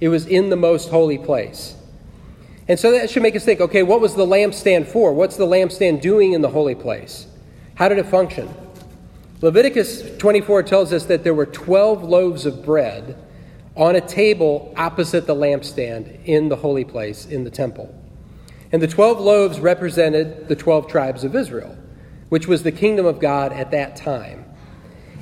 It 0.00 0.08
was 0.08 0.26
in 0.26 0.50
the 0.50 0.56
most 0.56 0.88
holy 0.90 1.18
place. 1.18 1.74
And 2.68 2.78
so 2.78 2.92
that 2.92 3.10
should 3.10 3.22
make 3.22 3.36
us 3.36 3.44
think 3.44 3.60
okay, 3.60 3.82
what 3.82 4.00
was 4.00 4.14
the 4.14 4.26
lampstand 4.26 4.86
for? 4.86 5.12
What's 5.12 5.36
the 5.36 5.46
lampstand 5.46 6.00
doing 6.00 6.32
in 6.32 6.42
the 6.42 6.50
holy 6.50 6.74
place? 6.74 7.26
How 7.74 7.88
did 7.88 7.98
it 7.98 8.06
function? 8.06 8.48
Leviticus 9.40 10.16
24 10.16 10.62
tells 10.62 10.92
us 10.92 11.04
that 11.06 11.24
there 11.24 11.34
were 11.34 11.46
12 11.46 12.02
loaves 12.04 12.46
of 12.46 12.64
bread 12.64 13.22
on 13.76 13.96
a 13.96 14.00
table 14.00 14.72
opposite 14.76 15.26
the 15.26 15.34
lampstand 15.34 16.24
in 16.24 16.48
the 16.48 16.56
holy 16.56 16.84
place 16.84 17.26
in 17.26 17.44
the 17.44 17.50
temple. 17.50 17.94
And 18.72 18.82
the 18.82 18.88
12 18.88 19.20
loaves 19.20 19.60
represented 19.60 20.48
the 20.48 20.56
12 20.56 20.88
tribes 20.88 21.24
of 21.24 21.34
Israel, 21.34 21.76
which 22.28 22.46
was 22.46 22.62
the 22.62 22.72
kingdom 22.72 23.06
of 23.06 23.20
God 23.20 23.52
at 23.52 23.70
that 23.70 23.96
time. 23.96 24.44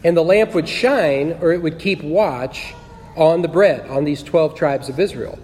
And 0.02 0.16
the 0.16 0.22
lamp 0.22 0.54
would 0.54 0.68
shine, 0.68 1.38
or 1.40 1.52
it 1.52 1.62
would 1.62 1.78
keep 1.78 2.02
watch 2.02 2.74
on 3.16 3.42
the 3.42 3.48
bread, 3.48 3.88
on 3.88 4.04
these 4.04 4.22
12 4.22 4.54
tribes 4.54 4.88
of 4.88 4.98
Israel. 4.98 5.38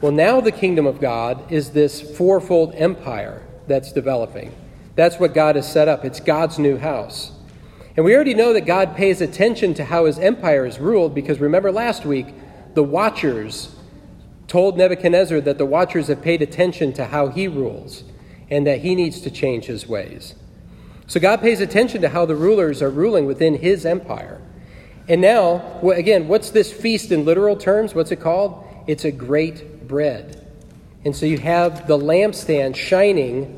Well, 0.00 0.12
now 0.12 0.40
the 0.40 0.52
kingdom 0.52 0.86
of 0.86 1.00
God 1.00 1.50
is 1.50 1.70
this 1.70 2.16
fourfold 2.16 2.74
empire 2.74 3.42
that's 3.66 3.92
developing. 3.92 4.54
That's 4.94 5.18
what 5.18 5.34
God 5.34 5.56
has 5.56 5.70
set 5.70 5.88
up. 5.88 6.04
It's 6.04 6.20
God's 6.20 6.58
new 6.58 6.76
house. 6.76 7.32
And 7.96 8.04
we 8.04 8.14
already 8.14 8.34
know 8.34 8.52
that 8.52 8.66
God 8.66 8.94
pays 8.94 9.20
attention 9.20 9.74
to 9.74 9.84
how 9.84 10.04
his 10.04 10.18
empire 10.18 10.64
is 10.64 10.78
ruled 10.78 11.14
because 11.14 11.40
remember 11.40 11.72
last 11.72 12.04
week, 12.04 12.28
the 12.74 12.82
watchers 12.82 13.74
told 14.48 14.78
Nebuchadnezzar 14.78 15.42
that 15.42 15.58
the 15.58 15.66
watchers 15.66 16.08
have 16.08 16.22
paid 16.22 16.42
attention 16.42 16.92
to 16.94 17.04
how 17.04 17.28
he 17.28 17.46
rules 17.46 18.02
and 18.50 18.66
that 18.66 18.80
he 18.80 18.94
needs 18.94 19.20
to 19.20 19.30
change 19.30 19.66
his 19.66 19.86
ways. 19.86 20.34
So 21.06 21.20
God 21.20 21.40
pays 21.40 21.60
attention 21.60 22.00
to 22.02 22.08
how 22.08 22.24
the 22.26 22.34
rulers 22.34 22.82
are 22.82 22.90
ruling 22.90 23.26
within 23.26 23.54
his 23.54 23.84
empire. 23.84 24.40
And 25.06 25.20
now, 25.20 25.80
again, 25.90 26.28
what's 26.28 26.50
this 26.50 26.72
feast 26.72 27.12
in 27.12 27.24
literal 27.24 27.56
terms? 27.56 27.94
What's 27.94 28.10
it 28.10 28.20
called? 28.20 28.64
It's 28.86 29.04
a 29.04 29.12
great 29.12 29.86
bread. 29.86 30.46
And 31.04 31.14
so 31.14 31.26
you 31.26 31.38
have 31.38 31.86
the 31.86 31.96
lampstand 31.96 32.74
shining 32.74 33.54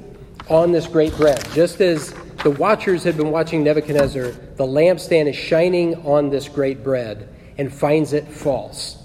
on 0.48 0.72
this 0.72 0.86
great 0.86 1.16
bread. 1.16 1.44
Just 1.52 1.80
as 1.80 2.14
the 2.42 2.50
watchers 2.50 3.04
had 3.04 3.16
been 3.16 3.30
watching 3.30 3.62
Nebuchadnezzar, 3.62 4.30
the 4.30 4.66
lampstand 4.66 5.28
is 5.28 5.36
shining 5.36 6.06
on 6.06 6.30
this 6.30 6.48
great 6.48 6.82
bread 6.82 7.28
and 7.58 7.72
finds 7.72 8.12
it 8.12 8.26
false 8.26 8.99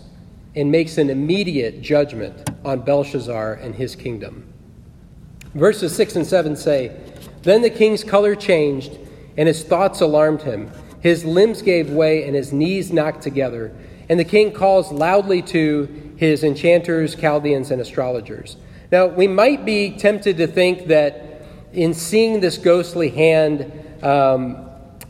and 0.56 0.72
makes 0.72 0.98
an 0.98 1.10
immediate 1.10 1.82
judgment 1.82 2.50
on 2.64 2.82
Belshazzar 2.82 3.54
and 3.54 3.76
his 3.76 3.96
kingdom. 3.96 4.52
Verses 5.54 5.96
6 5.96 6.18
and 6.18 6.28
7 6.28 6.56
say 6.56 6.96
Then 7.44 7.62
the 7.62 7.70
king's 7.70 8.04
color 8.04 8.36
changed, 8.36 8.98
and 9.38 9.48
his 9.48 9.64
thoughts 9.64 10.02
alarmed 10.02 10.42
him. 10.42 10.72
His 11.02 11.24
limbs 11.24 11.62
gave 11.62 11.90
way, 11.90 12.26
and 12.26 12.36
his 12.36 12.52
knees 12.52 12.92
knocked 12.92 13.22
together. 13.22 13.76
And 14.10 14.20
the 14.20 14.26
king 14.26 14.52
calls 14.52 14.92
loudly 14.92 15.42
to 15.44 16.14
his 16.18 16.44
enchanters, 16.44 17.16
Chaldeans, 17.16 17.72
and 17.72 17.82
astrologers. 17.82 18.58
Now, 18.92 19.08
we 19.08 19.28
might 19.28 19.66
be 19.66 19.92
tempted 19.92 20.38
to 20.38 20.48
think 20.48 20.88
that 20.88 21.42
in 21.74 21.94
seeing 21.94 22.40
this 22.40 22.58
ghostly 22.58 23.10
hand, 23.10 23.72
um, 24.02 24.65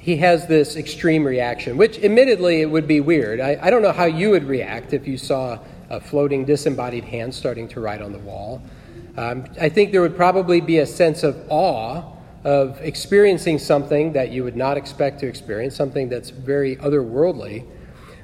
he 0.06 0.18
has 0.18 0.46
this 0.46 0.76
extreme 0.76 1.24
reaction, 1.24 1.78
which 1.78 1.98
admittedly 1.98 2.62
it 2.62 2.70
would 2.70 2.88
be 2.88 3.00
weird. 3.00 3.40
I, 3.40 3.58
I, 3.60 3.72
don't 3.72 3.82
know 3.82 3.92
how 3.92 4.06
you 4.06 4.30
would 4.30 4.44
react 4.44 4.94
if 4.94 5.08
you 5.08 5.18
saw 5.18 5.58
a 5.90 6.00
floating 6.00 6.46
disembodied 6.46 7.06
hand 7.06 7.34
starting 7.34 7.68
to 7.70 7.80
write 7.80 8.04
on 8.04 8.12
the 8.12 8.20
wall. 8.20 8.62
Um, 9.18 9.46
I 9.60 9.68
think 9.68 9.92
there 9.92 10.02
would 10.02 10.16
probably 10.16 10.62
be 10.62 10.78
a 10.78 10.86
sense 10.86 11.24
of 11.24 11.44
awe 11.50 12.04
of 12.44 12.80
experiencing 12.82 13.58
something 13.58 14.14
that 14.14 14.30
you 14.30 14.44
would 14.44 14.56
not 14.56 14.78
expect 14.78 15.22
to 15.22 15.28
experience, 15.28 15.76
something 15.76 16.08
that's 16.08 16.30
very 16.30 16.76
otherworldly. 16.76 17.66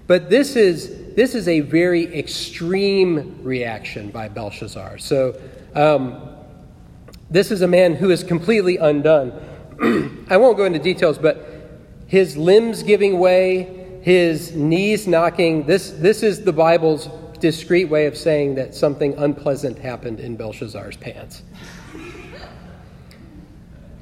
But 0.06 0.30
this 0.30 0.56
is, 0.56 1.16
this 1.16 1.34
is 1.34 1.48
a 1.48 1.62
very 1.62 2.16
extreme 2.16 3.40
reaction 3.42 4.12
by 4.12 4.30
Belshazzar. 4.30 5.00
So, 5.00 5.42
um, 5.74 6.30
this 7.32 7.50
is 7.50 7.64
a 7.64 7.68
man 7.68 7.96
who 7.96 8.12
is 8.12 8.24
completely 8.24 8.78
undone. 8.78 9.32
I 10.30 10.38
won't 10.38 10.58
go 10.58 10.66
into 10.66 10.78
details, 10.78 11.18
but 11.18 11.51
his 12.12 12.36
limbs 12.36 12.84
giving 12.84 13.20
way, 13.20 14.02
his 14.02 14.54
knees 14.54 15.08
knocking, 15.08 15.66
this, 15.66 15.92
this 15.92 16.24
is 16.24 16.44
the 16.44 16.52
Bible's 16.52 17.08
discreet 17.40 17.86
way 17.86 18.06
of 18.06 18.18
saying 18.18 18.56
that 18.56 18.76
something 18.76 19.14
unpleasant 19.18 19.80
happened 19.80 20.20
in 20.20 20.36
Belshazzar's 20.36 20.98
pants. 20.98 21.42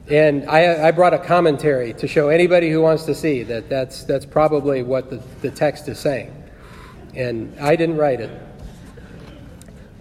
And 0.08 0.50
I, 0.50 0.88
I, 0.88 0.92
brought 0.92 1.14
a 1.14 1.20
commentary 1.20 1.94
to 1.94 2.08
show 2.08 2.30
anybody 2.30 2.72
who 2.72 2.82
wants 2.82 3.04
to 3.04 3.14
see 3.14 3.44
that 3.44 3.70
that's, 3.70 4.06
that's 4.06 4.26
probably 4.26 4.82
what 4.82 5.12
the, 5.12 5.22
the 5.42 5.52
text 5.52 5.88
is 5.88 6.00
saying. 6.00 6.34
And 7.14 7.56
I 7.60 7.76
didn't 7.76 7.98
write 7.98 8.22
it. 8.22 8.32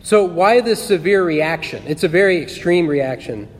So, 0.03 0.25
why 0.25 0.63
this 0.63 0.83
severe 0.83 1.23
reaction? 1.23 1.83
It's 1.87 2.05
a 2.05 2.09
very 2.09 2.41
extreme 2.41 2.87
reaction. 2.87 3.51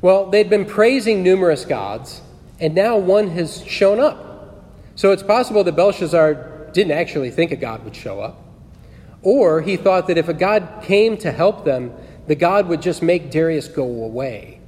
Well, 0.00 0.30
they'd 0.30 0.48
been 0.48 0.64
praising 0.64 1.24
numerous 1.24 1.64
gods, 1.64 2.22
and 2.60 2.74
now 2.74 2.96
one 2.96 3.28
has 3.30 3.64
shown 3.66 4.00
up. 4.00 4.64
So, 4.94 5.12
it's 5.12 5.22
possible 5.22 5.62
that 5.64 5.76
Belshazzar 5.76 6.70
didn't 6.72 6.92
actually 6.92 7.30
think 7.30 7.52
a 7.52 7.56
God 7.56 7.84
would 7.84 7.96
show 7.96 8.20
up. 8.20 8.42
Or 9.22 9.60
he 9.60 9.76
thought 9.76 10.06
that 10.06 10.18
if 10.18 10.28
a 10.28 10.34
God 10.34 10.82
came 10.82 11.16
to 11.18 11.32
help 11.32 11.64
them, 11.64 11.92
the 12.26 12.34
God 12.34 12.68
would 12.68 12.82
just 12.82 13.02
make 13.02 13.30
Darius 13.30 13.68
go 13.68 13.84
away 13.84 14.60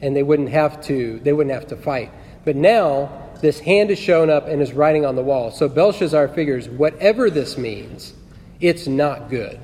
and 0.00 0.16
they 0.16 0.22
wouldn't 0.22 0.48
have 0.48 0.82
to 0.84 1.20
they 1.20 1.32
wouldn't 1.32 1.54
have 1.54 1.68
to 1.68 1.76
fight. 1.76 2.10
But 2.44 2.56
now 2.56 3.30
this 3.40 3.60
hand 3.60 3.90
is 3.90 3.98
shown 3.98 4.30
up 4.30 4.46
and 4.46 4.60
is 4.60 4.72
writing 4.72 5.04
on 5.04 5.16
the 5.16 5.22
wall. 5.22 5.50
So 5.50 5.68
Belshazzar 5.68 6.28
figures 6.28 6.68
whatever 6.68 7.30
this 7.30 7.56
means, 7.56 8.14
it's 8.60 8.86
not 8.86 9.30
good. 9.30 9.60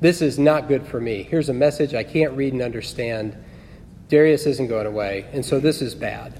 This 0.00 0.20
is 0.20 0.38
not 0.38 0.68
good 0.68 0.86
for 0.86 1.00
me. 1.00 1.22
Here's 1.22 1.48
a 1.48 1.54
message 1.54 1.94
I 1.94 2.04
can't 2.04 2.32
read 2.32 2.52
and 2.52 2.62
understand. 2.62 3.36
Darius 4.08 4.46
isn't 4.46 4.68
going 4.68 4.86
away, 4.86 5.26
and 5.32 5.44
so 5.44 5.58
this 5.58 5.82
is 5.82 5.94
bad. 5.94 6.38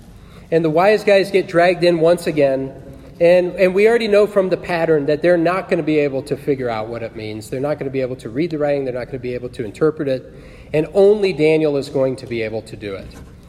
And 0.50 0.64
the 0.64 0.70
wise 0.70 1.04
guys 1.04 1.30
get 1.30 1.48
dragged 1.48 1.82
in 1.82 1.98
once 1.98 2.26
again, 2.26 2.82
and, 3.20 3.52
and 3.56 3.74
we 3.74 3.88
already 3.88 4.08
know 4.08 4.26
from 4.26 4.50
the 4.50 4.56
pattern 4.56 5.06
that 5.06 5.22
they're 5.22 5.38
not 5.38 5.68
going 5.68 5.78
to 5.78 5.84
be 5.84 5.98
able 5.98 6.22
to 6.24 6.36
figure 6.36 6.68
out 6.68 6.88
what 6.88 7.02
it 7.02 7.16
means. 7.16 7.48
They're 7.48 7.60
not 7.60 7.78
going 7.78 7.86
to 7.86 7.90
be 7.90 8.02
able 8.02 8.16
to 8.16 8.28
read 8.28 8.50
the 8.50 8.58
writing, 8.58 8.84
they're 8.84 8.94
not 8.94 9.06
going 9.06 9.18
to 9.18 9.18
be 9.18 9.34
able 9.34 9.48
to 9.50 9.64
interpret 9.64 10.06
it, 10.06 10.32
and 10.72 10.86
only 10.94 11.32
Daniel 11.32 11.76
is 11.76 11.88
going 11.88 12.16
to 12.16 12.26
be 12.26 12.42
able 12.42 12.62
to 12.62 12.76
do 12.76 12.94
it. 12.94 13.08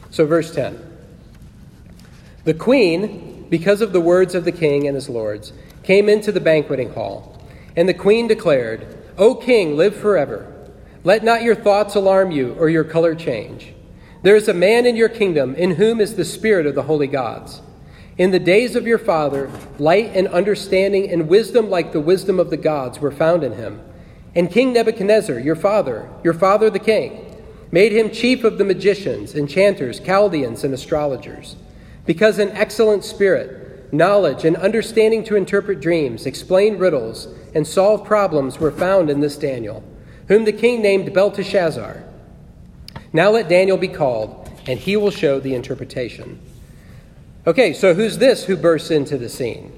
So, 0.09 0.25
verse 0.25 0.53
10 0.55 0.79
The 2.45 2.53
queen, 2.53 3.45
because 3.49 3.81
of 3.81 3.91
the 3.91 4.01
words 4.01 4.35
of 4.35 4.45
the 4.45 4.51
king 4.51 4.87
and 4.87 4.95
his 4.95 5.09
lords, 5.09 5.51
came 5.83 6.09
into 6.09 6.31
the 6.31 6.39
banqueting 6.39 6.93
hall, 6.93 7.41
and 7.75 7.87
the 7.87 7.93
queen 7.93 8.27
declared, 8.27 8.97
O 9.17 9.35
king, 9.35 9.75
live 9.75 9.95
forever. 9.95 10.53
Let 11.03 11.23
not 11.23 11.43
your 11.43 11.55
thoughts 11.55 11.95
alarm 11.95 12.31
you 12.31 12.53
or 12.53 12.69
your 12.69 12.83
color 12.83 13.15
change. 13.15 13.73
There 14.23 14.35
is 14.35 14.47
a 14.47 14.53
man 14.53 14.85
in 14.85 14.95
your 14.95 15.09
kingdom 15.09 15.53
in 15.55 15.71
whom 15.71 16.01
is 16.01 16.15
the 16.15 16.25
spirit 16.25 16.65
of 16.65 16.75
the 16.75 16.83
holy 16.83 17.07
gods. 17.07 17.61
In 18.17 18.31
the 18.31 18.39
days 18.39 18.75
of 18.75 18.87
your 18.87 18.97
father, 18.97 19.51
light 19.77 20.11
and 20.15 20.27
understanding 20.29 21.09
and 21.11 21.29
wisdom 21.29 21.69
like 21.69 21.91
the 21.91 22.01
wisdom 22.01 22.39
of 22.39 22.49
the 22.49 22.57
gods 22.57 22.99
were 22.99 23.11
found 23.11 23.43
in 23.43 23.53
him. 23.53 23.79
And 24.33 24.51
King 24.51 24.73
Nebuchadnezzar, 24.73 25.39
your 25.39 25.55
father, 25.55 26.09
your 26.23 26.33
father 26.33 26.69
the 26.71 26.79
king, 26.79 27.35
made 27.71 27.91
him 27.91 28.09
chief 28.09 28.43
of 28.43 28.57
the 28.57 28.63
magicians, 28.63 29.35
enchanters, 29.35 29.99
Chaldeans, 29.99 30.63
and 30.63 30.73
astrologers. 30.73 31.55
Because 32.07 32.39
an 32.39 32.49
excellent 32.51 33.03
spirit, 33.03 33.93
knowledge, 33.93 34.45
and 34.45 34.55
understanding 34.57 35.23
to 35.25 35.35
interpret 35.35 35.79
dreams, 35.79 36.25
explain 36.25 36.77
riddles, 36.77 37.27
and 37.53 37.67
solve 37.67 38.03
problems 38.03 38.59
were 38.59 38.71
found 38.71 39.09
in 39.09 39.19
this 39.19 39.37
Daniel, 39.37 39.83
whom 40.27 40.45
the 40.45 40.51
king 40.51 40.81
named 40.81 41.13
Belteshazzar. 41.13 42.03
Now 43.13 43.29
let 43.29 43.49
Daniel 43.49 43.77
be 43.77 43.87
called, 43.87 44.49
and 44.67 44.79
he 44.79 44.97
will 44.97 45.11
show 45.11 45.39
the 45.39 45.55
interpretation. 45.55 46.39
Okay, 47.45 47.73
so 47.73 47.93
who's 47.93 48.17
this 48.17 48.43
who 48.43 48.57
bursts 48.57 48.91
into 48.91 49.17
the 49.17 49.29
scene? 49.29 49.71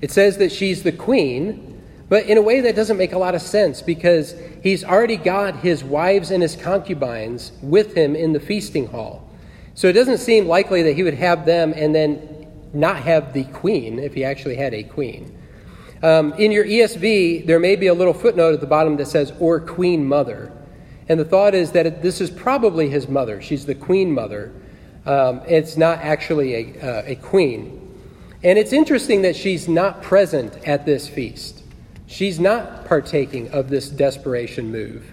It 0.00 0.10
says 0.10 0.38
that 0.38 0.50
she's 0.50 0.82
the 0.82 0.92
queen, 0.92 1.80
but 2.08 2.26
in 2.26 2.36
a 2.36 2.42
way 2.42 2.60
that 2.60 2.74
doesn't 2.76 2.96
make 2.96 3.12
a 3.12 3.18
lot 3.18 3.34
of 3.34 3.40
sense 3.40 3.80
because 3.80 4.34
he's 4.62 4.84
already 4.84 5.16
got 5.16 5.56
his 5.56 5.84
wives 5.84 6.30
and 6.30 6.42
his 6.42 6.56
concubines 6.56 7.52
with 7.62 7.94
him 7.94 8.16
in 8.16 8.32
the 8.32 8.40
feasting 8.40 8.88
hall. 8.88 9.30
So 9.74 9.88
it 9.88 9.94
doesn't 9.94 10.18
seem 10.18 10.46
likely 10.46 10.82
that 10.82 10.94
he 10.94 11.02
would 11.02 11.14
have 11.14 11.46
them 11.46 11.72
and 11.74 11.94
then 11.94 12.48
not 12.74 12.96
have 12.96 13.32
the 13.32 13.44
queen 13.44 13.98
if 13.98 14.12
he 14.14 14.24
actually 14.24 14.56
had 14.56 14.74
a 14.74 14.82
queen. 14.82 15.38
Um, 16.02 16.32
in 16.34 16.50
your 16.52 16.64
ESV, 16.64 17.46
there 17.46 17.58
may 17.58 17.76
be 17.76 17.86
a 17.86 17.94
little 17.94 18.12
footnote 18.12 18.54
at 18.54 18.60
the 18.60 18.66
bottom 18.66 18.96
that 18.96 19.06
says, 19.06 19.32
or 19.38 19.60
queen 19.60 20.04
mother. 20.04 20.51
And 21.12 21.20
the 21.20 21.26
thought 21.26 21.54
is 21.54 21.72
that 21.72 21.84
it, 21.84 22.00
this 22.00 22.22
is 22.22 22.30
probably 22.30 22.88
his 22.88 23.06
mother. 23.06 23.42
She's 23.42 23.66
the 23.66 23.74
queen 23.74 24.10
mother. 24.12 24.50
Um, 25.04 25.42
it's 25.46 25.76
not 25.76 25.98
actually 25.98 26.54
a, 26.54 26.80
uh, 26.80 27.02
a 27.04 27.16
queen. 27.16 27.94
And 28.42 28.58
it's 28.58 28.72
interesting 28.72 29.20
that 29.20 29.36
she's 29.36 29.68
not 29.68 30.02
present 30.02 30.56
at 30.66 30.86
this 30.86 31.06
feast. 31.06 31.64
She's 32.06 32.40
not 32.40 32.86
partaking 32.86 33.50
of 33.50 33.68
this 33.68 33.90
desperation 33.90 34.72
move. 34.72 35.04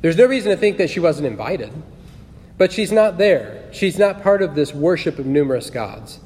There's 0.00 0.16
no 0.16 0.24
reason 0.24 0.50
to 0.50 0.56
think 0.56 0.78
that 0.78 0.88
she 0.88 0.98
wasn't 0.98 1.26
invited, 1.26 1.74
but 2.56 2.72
she's 2.72 2.90
not 2.90 3.18
there. 3.18 3.68
She's 3.70 3.98
not 3.98 4.22
part 4.22 4.40
of 4.40 4.54
this 4.54 4.72
worship 4.72 5.18
of 5.18 5.26
numerous 5.26 5.68
gods. 5.68 6.20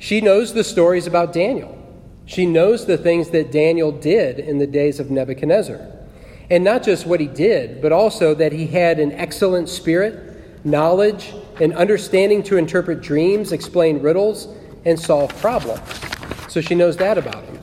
She 0.00 0.20
knows 0.20 0.54
the 0.54 0.64
stories 0.64 1.06
about 1.06 1.32
Daniel. 1.32 1.78
She 2.26 2.46
knows 2.46 2.84
the 2.84 2.98
things 2.98 3.30
that 3.30 3.52
Daniel 3.52 3.92
did 3.92 4.40
in 4.40 4.58
the 4.58 4.66
days 4.66 4.98
of 4.98 5.08
Nebuchadnezzar. 5.08 6.01
And 6.52 6.62
not 6.64 6.82
just 6.82 7.06
what 7.06 7.18
he 7.18 7.28
did, 7.28 7.80
but 7.80 7.92
also 7.92 8.34
that 8.34 8.52
he 8.52 8.66
had 8.66 9.00
an 9.00 9.10
excellent 9.12 9.70
spirit, 9.70 10.66
knowledge, 10.66 11.32
and 11.58 11.72
understanding 11.72 12.42
to 12.42 12.58
interpret 12.58 13.00
dreams, 13.00 13.52
explain 13.52 14.02
riddles, 14.02 14.48
and 14.84 15.00
solve 15.00 15.34
problems. 15.40 15.80
So 16.50 16.60
she 16.60 16.74
knows 16.74 16.98
that 16.98 17.16
about 17.16 17.42
him. 17.44 17.58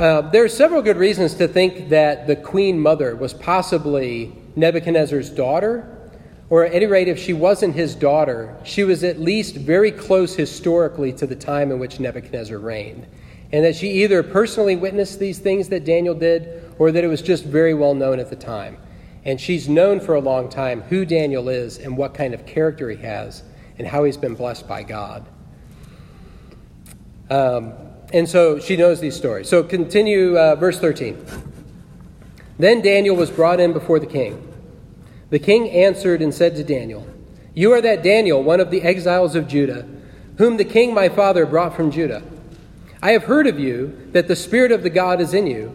Uh, 0.00 0.22
there 0.32 0.42
are 0.42 0.48
several 0.48 0.82
good 0.82 0.96
reasons 0.96 1.34
to 1.34 1.46
think 1.46 1.90
that 1.90 2.26
the 2.26 2.34
queen 2.34 2.80
mother 2.80 3.14
was 3.14 3.32
possibly 3.32 4.34
Nebuchadnezzar's 4.56 5.30
daughter, 5.30 5.86
or 6.50 6.64
at 6.64 6.74
any 6.74 6.86
rate, 6.86 7.06
if 7.06 7.20
she 7.20 7.34
wasn't 7.34 7.76
his 7.76 7.94
daughter, 7.94 8.56
she 8.64 8.82
was 8.82 9.04
at 9.04 9.20
least 9.20 9.54
very 9.54 9.92
close 9.92 10.34
historically 10.34 11.12
to 11.12 11.24
the 11.28 11.36
time 11.36 11.70
in 11.70 11.78
which 11.78 12.00
Nebuchadnezzar 12.00 12.58
reigned. 12.58 13.06
And 13.52 13.64
that 13.64 13.76
she 13.76 14.02
either 14.02 14.24
personally 14.24 14.74
witnessed 14.74 15.20
these 15.20 15.38
things 15.38 15.68
that 15.68 15.84
Daniel 15.84 16.16
did, 16.16 16.63
or 16.78 16.92
that 16.92 17.04
it 17.04 17.08
was 17.08 17.22
just 17.22 17.44
very 17.44 17.74
well 17.74 17.94
known 17.94 18.18
at 18.18 18.30
the 18.30 18.36
time. 18.36 18.76
And 19.24 19.40
she's 19.40 19.68
known 19.68 20.00
for 20.00 20.14
a 20.14 20.20
long 20.20 20.48
time 20.48 20.82
who 20.82 21.04
Daniel 21.04 21.48
is 21.48 21.78
and 21.78 21.96
what 21.96 22.14
kind 22.14 22.34
of 22.34 22.44
character 22.44 22.90
he 22.90 23.02
has 23.02 23.42
and 23.78 23.86
how 23.86 24.04
he's 24.04 24.16
been 24.16 24.34
blessed 24.34 24.68
by 24.68 24.82
God. 24.82 25.26
Um, 27.30 27.72
and 28.12 28.28
so 28.28 28.58
she 28.58 28.76
knows 28.76 29.00
these 29.00 29.16
stories. 29.16 29.48
So 29.48 29.62
continue 29.62 30.38
uh, 30.38 30.56
verse 30.56 30.78
13. 30.78 31.24
Then 32.58 32.82
Daniel 32.82 33.16
was 33.16 33.30
brought 33.30 33.60
in 33.60 33.72
before 33.72 33.98
the 33.98 34.06
king. 34.06 34.52
The 35.30 35.38
king 35.38 35.70
answered 35.70 36.22
and 36.22 36.32
said 36.32 36.54
to 36.56 36.64
Daniel, 36.64 37.06
You 37.54 37.72
are 37.72 37.80
that 37.80 38.02
Daniel, 38.02 38.42
one 38.42 38.60
of 38.60 38.70
the 38.70 38.82
exiles 38.82 39.34
of 39.34 39.48
Judah, 39.48 39.88
whom 40.38 40.58
the 40.58 40.64
king 40.64 40.94
my 40.94 41.08
father 41.08 41.46
brought 41.46 41.74
from 41.74 41.90
Judah. 41.90 42.22
I 43.02 43.12
have 43.12 43.24
heard 43.24 43.46
of 43.46 43.58
you 43.58 44.08
that 44.12 44.28
the 44.28 44.36
Spirit 44.36 44.70
of 44.70 44.82
the 44.82 44.90
God 44.90 45.20
is 45.20 45.34
in 45.34 45.46
you 45.46 45.74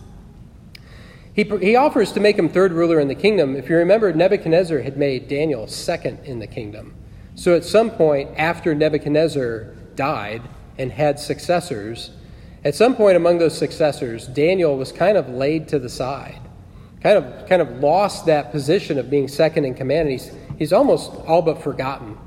He, 1.33 1.43
he 1.43 1.75
offers 1.75 2.11
to 2.13 2.19
make 2.19 2.37
him 2.37 2.49
third 2.49 2.73
ruler 2.73 2.99
in 2.99 3.07
the 3.07 3.15
kingdom. 3.15 3.55
If 3.55 3.69
you 3.69 3.77
remember, 3.77 4.11
Nebuchadnezzar 4.13 4.79
had 4.79 4.97
made 4.97 5.27
Daniel 5.27 5.65
second 5.67 6.19
in 6.25 6.39
the 6.39 6.47
kingdom. 6.47 6.93
So 7.35 7.55
at 7.55 7.63
some 7.63 7.91
point 7.91 8.29
after 8.37 8.75
Nebuchadnezzar 8.75 9.73
died 9.95 10.41
and 10.77 10.91
had 10.91 11.19
successors, 11.19 12.11
at 12.63 12.75
some 12.75 12.95
point 12.95 13.15
among 13.15 13.37
those 13.37 13.57
successors, 13.57 14.27
Daniel 14.27 14.77
was 14.77 14.91
kind 14.91 15.17
of 15.17 15.29
laid 15.29 15.67
to 15.69 15.79
the 15.79 15.89
side, 15.89 16.41
kind 17.01 17.17
of, 17.17 17.47
kind 17.47 17.61
of 17.61 17.79
lost 17.79 18.25
that 18.25 18.51
position 18.51 18.99
of 18.99 19.09
being 19.09 19.27
second 19.27 19.63
in 19.65 19.73
command. 19.73 20.09
And 20.09 20.11
he's, 20.11 20.31
he's 20.59 20.73
almost 20.73 21.11
all 21.27 21.41
but 21.41 21.63
forgotten. 21.63 22.17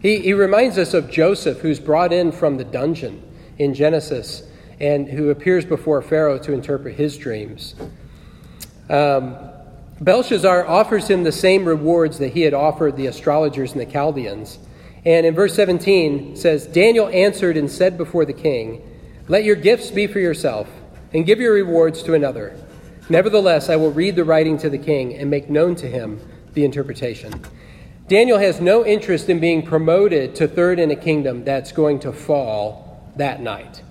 He, 0.00 0.18
he 0.20 0.32
reminds 0.32 0.78
us 0.78 0.94
of 0.94 1.10
Joseph, 1.10 1.58
who's 1.58 1.80
brought 1.80 2.12
in 2.12 2.32
from 2.32 2.56
the 2.56 2.64
dungeon 2.64 3.22
in 3.58 3.74
Genesis 3.74 4.44
and 4.80 5.08
who 5.08 5.30
appears 5.30 5.64
before 5.64 6.00
Pharaoh 6.00 6.38
to 6.38 6.52
interpret 6.52 6.96
his 6.96 7.16
dreams. 7.18 7.74
Um, 8.92 9.36
Belshazzar 10.02 10.66
offers 10.66 11.08
him 11.08 11.24
the 11.24 11.32
same 11.32 11.64
rewards 11.64 12.18
that 12.18 12.34
he 12.34 12.42
had 12.42 12.52
offered 12.52 12.96
the 12.96 13.06
astrologers 13.06 13.72
and 13.72 13.80
the 13.80 13.86
Chaldeans. 13.86 14.58
And 15.04 15.24
in 15.24 15.34
verse 15.34 15.54
17 15.54 16.36
says, 16.36 16.66
Daniel 16.66 17.08
answered 17.08 17.56
and 17.56 17.70
said 17.70 17.96
before 17.96 18.24
the 18.24 18.32
king, 18.32 18.82
Let 19.28 19.44
your 19.44 19.56
gifts 19.56 19.90
be 19.90 20.06
for 20.06 20.20
yourself, 20.20 20.68
and 21.14 21.24
give 21.24 21.40
your 21.40 21.54
rewards 21.54 22.02
to 22.04 22.14
another. 22.14 22.56
Nevertheless, 23.08 23.68
I 23.68 23.76
will 23.76 23.90
read 23.90 24.14
the 24.14 24.24
writing 24.24 24.58
to 24.58 24.70
the 24.70 24.78
king 24.78 25.14
and 25.14 25.30
make 25.30 25.48
known 25.48 25.74
to 25.76 25.88
him 25.88 26.20
the 26.52 26.64
interpretation. 26.64 27.32
Daniel 28.08 28.38
has 28.38 28.60
no 28.60 28.84
interest 28.84 29.30
in 29.30 29.40
being 29.40 29.64
promoted 29.64 30.34
to 30.36 30.46
third 30.46 30.78
in 30.78 30.90
a 30.90 30.96
kingdom 30.96 31.44
that's 31.44 31.72
going 31.72 31.98
to 32.00 32.12
fall 32.12 33.10
that 33.16 33.40
night. 33.40 33.82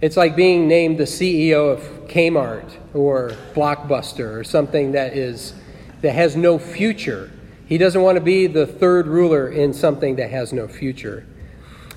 It's 0.00 0.16
like 0.16 0.34
being 0.34 0.66
named 0.66 0.96
the 0.96 1.04
CEO 1.04 1.72
of 1.72 1.80
Kmart 2.08 2.74
or 2.94 3.32
Blockbuster 3.54 4.34
or 4.34 4.44
something 4.44 4.92
that 4.92 5.14
is 5.14 5.52
that 6.00 6.12
has 6.12 6.36
no 6.36 6.58
future. 6.58 7.30
He 7.66 7.76
doesn't 7.76 8.00
want 8.00 8.16
to 8.16 8.22
be 8.22 8.46
the 8.46 8.66
third 8.66 9.06
ruler 9.06 9.46
in 9.46 9.74
something 9.74 10.16
that 10.16 10.30
has 10.30 10.54
no 10.54 10.66
future. 10.66 11.26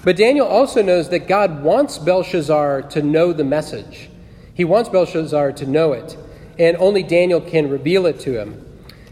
But 0.04 0.18
Daniel 0.18 0.46
also 0.46 0.84
knows 0.84 1.08
that 1.10 1.30
God 1.30 1.64
wants 1.64 1.98
Belshazzar 1.98 2.82
to 2.90 3.02
know 3.02 3.32
the 3.32 3.46
message. 3.46 4.10
He 4.54 4.66
wants 4.66 4.90
Belshazzar 4.90 5.54
to 5.54 5.66
know 5.66 5.94
it, 5.94 6.18
and 6.60 6.76
only 6.78 7.04
Daniel 7.04 7.40
can 7.40 7.70
reveal 7.70 8.06
it 8.06 8.20
to 8.22 8.38
him. 8.38 8.66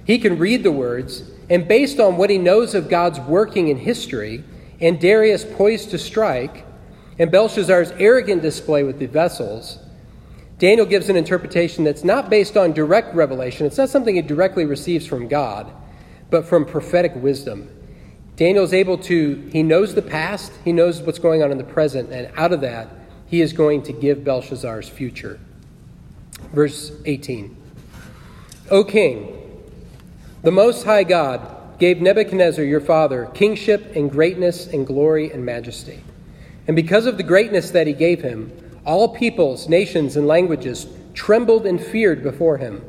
He 0.05 0.19
can 0.19 0.37
read 0.37 0.63
the 0.63 0.71
words, 0.71 1.31
and 1.49 1.65
based 1.65 2.01
on 2.01 2.17
what 2.17 2.29
he 2.29 2.37
knows 2.37 2.75
of 2.75 2.89
God's 2.89 3.21
working 3.21 3.69
in 3.69 3.77
history, 3.77 4.43
and 4.81 4.99
Darius 4.99 5.45
poised 5.45 5.91
to 5.91 5.97
strike, 5.97 6.65
and 7.21 7.31
Belshazzar's 7.31 7.91
arrogant 7.99 8.41
display 8.41 8.81
with 8.81 8.97
the 8.97 9.05
vessels, 9.05 9.77
Daniel 10.57 10.87
gives 10.87 11.07
an 11.07 11.15
interpretation 11.15 11.83
that's 11.83 12.03
not 12.03 12.31
based 12.31 12.57
on 12.57 12.73
direct 12.73 13.13
revelation. 13.13 13.67
It's 13.67 13.77
not 13.77 13.89
something 13.89 14.15
he 14.15 14.23
directly 14.23 14.65
receives 14.65 15.05
from 15.05 15.27
God, 15.27 15.71
but 16.31 16.47
from 16.47 16.65
prophetic 16.65 17.13
wisdom. 17.15 17.69
Daniel's 18.37 18.73
able 18.73 18.97
to, 18.97 19.35
he 19.51 19.61
knows 19.61 19.93
the 19.93 20.01
past, 20.01 20.51
he 20.65 20.73
knows 20.73 20.99
what's 21.03 21.19
going 21.19 21.43
on 21.43 21.51
in 21.51 21.59
the 21.59 21.63
present, 21.63 22.11
and 22.11 22.31
out 22.37 22.53
of 22.53 22.61
that, 22.61 22.89
he 23.27 23.41
is 23.41 23.53
going 23.53 23.83
to 23.83 23.93
give 23.93 24.23
Belshazzar's 24.23 24.89
future. 24.89 25.39
Verse 26.53 26.91
18 27.05 27.55
O 28.71 28.83
king, 28.83 29.61
the 30.41 30.51
Most 30.51 30.85
High 30.85 31.03
God 31.03 31.77
gave 31.77 32.01
Nebuchadnezzar 32.01 32.65
your 32.65 32.81
father 32.81 33.27
kingship 33.35 33.95
and 33.95 34.09
greatness 34.09 34.65
and 34.65 34.87
glory 34.87 35.31
and 35.31 35.45
majesty. 35.45 36.03
And 36.71 36.75
because 36.77 37.05
of 37.05 37.17
the 37.17 37.23
greatness 37.23 37.69
that 37.71 37.85
he 37.85 37.91
gave 37.91 38.21
him, 38.21 38.49
all 38.85 39.09
peoples, 39.09 39.67
nations, 39.67 40.15
and 40.15 40.25
languages 40.25 40.87
trembled 41.13 41.65
and 41.65 41.83
feared 41.83 42.23
before 42.23 42.59
him. 42.59 42.81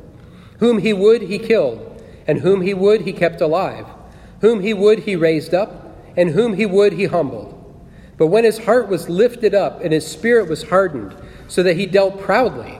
Whom 0.59 0.77
he 0.77 0.93
would, 0.93 1.23
he 1.23 1.37
killed, 1.37 2.01
and 2.25 2.39
whom 2.39 2.61
he 2.61 2.73
would, 2.73 3.01
he 3.01 3.11
kept 3.11 3.41
alive. 3.41 3.85
Whom 4.39 4.61
he 4.61 4.73
would, 4.73 4.99
he 4.99 5.17
raised 5.17 5.53
up, 5.53 5.97
and 6.15 6.29
whom 6.29 6.53
he 6.53 6.65
would, 6.65 6.93
he 6.93 7.07
humbled. 7.07 7.59
But 8.17 8.27
when 8.27 8.45
his 8.45 8.63
heart 8.63 8.87
was 8.87 9.09
lifted 9.09 9.53
up 9.53 9.81
and 9.81 9.91
his 9.91 10.07
spirit 10.07 10.47
was 10.47 10.69
hardened, 10.69 11.13
so 11.49 11.61
that 11.61 11.75
he 11.75 11.85
dealt 11.85 12.21
proudly, 12.21 12.79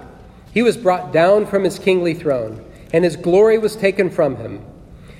he 0.53 0.61
was 0.61 0.77
brought 0.77 1.11
down 1.11 1.47
from 1.47 1.65
his 1.65 1.79
kingly 1.79 2.13
throne, 2.13 2.63
and 2.93 3.03
his 3.03 3.17
glory 3.17 3.57
was 3.57 3.75
taken 3.75 4.09
from 4.09 4.37
him. 4.37 4.65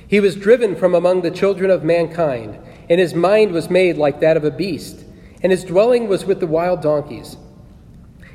He 0.08 0.22
was 0.22 0.38
driven 0.38 0.78
from 0.78 0.96
among 0.96 1.24
the 1.24 1.30
children 1.30 1.70
of 1.70 1.84
mankind, 1.84 2.58
and 2.90 3.02
his 3.02 3.14
mind 3.14 3.52
was 3.52 3.70
made 3.70 3.98
like 3.98 4.22
that 4.22 4.38
of 4.38 4.46
a 4.46 4.50
beast, 4.50 5.04
and 5.44 5.52
his 5.52 5.66
dwelling 5.66 6.08
was 6.08 6.26
with 6.26 6.40
the 6.40 6.48
wild 6.48 6.82
donkeys. 6.82 7.38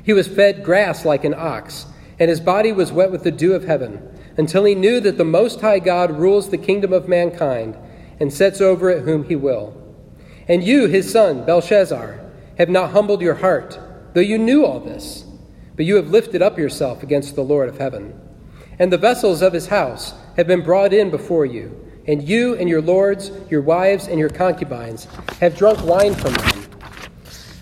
He 0.03 0.13
was 0.13 0.27
fed 0.27 0.63
grass 0.63 1.03
like 1.03 1.25
an 1.25 1.33
ox, 1.33 1.87
and 2.19 2.29
his 2.29 2.39
body 2.39 2.71
was 2.71 2.91
wet 2.91 3.11
with 3.11 3.23
the 3.23 3.31
dew 3.31 3.53
of 3.53 3.65
heaven, 3.65 4.07
until 4.37 4.63
he 4.63 4.75
knew 4.75 4.99
that 5.01 5.17
the 5.17 5.25
Most 5.25 5.59
High 5.59 5.79
God 5.79 6.17
rules 6.17 6.49
the 6.49 6.57
kingdom 6.57 6.93
of 6.93 7.09
mankind 7.09 7.75
and 8.19 8.31
sets 8.31 8.61
over 8.61 8.89
it 8.89 9.03
whom 9.03 9.23
he 9.23 9.35
will. 9.35 9.75
And 10.47 10.63
you, 10.63 10.87
his 10.87 11.11
son, 11.11 11.45
Belshazzar, 11.45 12.19
have 12.57 12.69
not 12.69 12.91
humbled 12.91 13.21
your 13.21 13.35
heart, 13.35 13.79
though 14.13 14.21
you 14.21 14.37
knew 14.37 14.65
all 14.65 14.79
this, 14.79 15.25
but 15.75 15.85
you 15.85 15.95
have 15.95 16.09
lifted 16.09 16.41
up 16.41 16.57
yourself 16.57 17.03
against 17.03 17.35
the 17.35 17.43
Lord 17.43 17.69
of 17.69 17.77
heaven. 17.77 18.19
And 18.77 18.91
the 18.91 18.97
vessels 18.97 19.41
of 19.41 19.53
his 19.53 19.67
house 19.67 20.13
have 20.37 20.47
been 20.47 20.63
brought 20.63 20.93
in 20.93 21.09
before 21.09 21.45
you, 21.45 21.85
and 22.07 22.27
you 22.27 22.55
and 22.55 22.69
your 22.69 22.81
lords, 22.81 23.31
your 23.49 23.61
wives, 23.61 24.07
and 24.07 24.19
your 24.19 24.29
concubines 24.29 25.05
have 25.39 25.57
drunk 25.57 25.83
wine 25.83 26.15
from 26.15 26.33
them. 26.33 26.68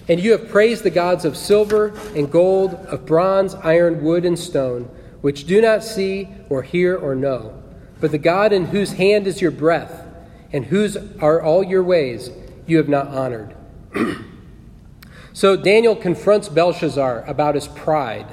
And 0.07 0.19
you 0.19 0.31
have 0.31 0.49
praised 0.49 0.83
the 0.83 0.89
gods 0.89 1.25
of 1.25 1.35
silver 1.35 1.87
and 2.15 2.31
gold, 2.31 2.73
of 2.73 3.05
bronze, 3.05 3.55
iron, 3.55 4.03
wood, 4.03 4.25
and 4.25 4.39
stone, 4.39 4.83
which 5.21 5.45
do 5.45 5.61
not 5.61 5.83
see 5.83 6.29
or 6.49 6.63
hear 6.63 6.95
or 6.95 7.15
know. 7.15 7.61
But 7.99 8.11
the 8.11 8.17
God 8.17 8.53
in 8.53 8.67
whose 8.67 8.93
hand 8.93 9.27
is 9.27 9.41
your 9.41 9.51
breath, 9.51 10.05
and 10.53 10.65
whose 10.65 10.95
are 11.19 11.41
all 11.41 11.63
your 11.63 11.83
ways, 11.83 12.29
you 12.65 12.77
have 12.77 12.87
not 12.87 13.07
honored. 13.07 13.55
so 15.33 15.57
Daniel 15.57 15.95
confronts 15.95 16.47
Belshazzar 16.47 17.23
about 17.27 17.55
his 17.55 17.67
pride 17.67 18.27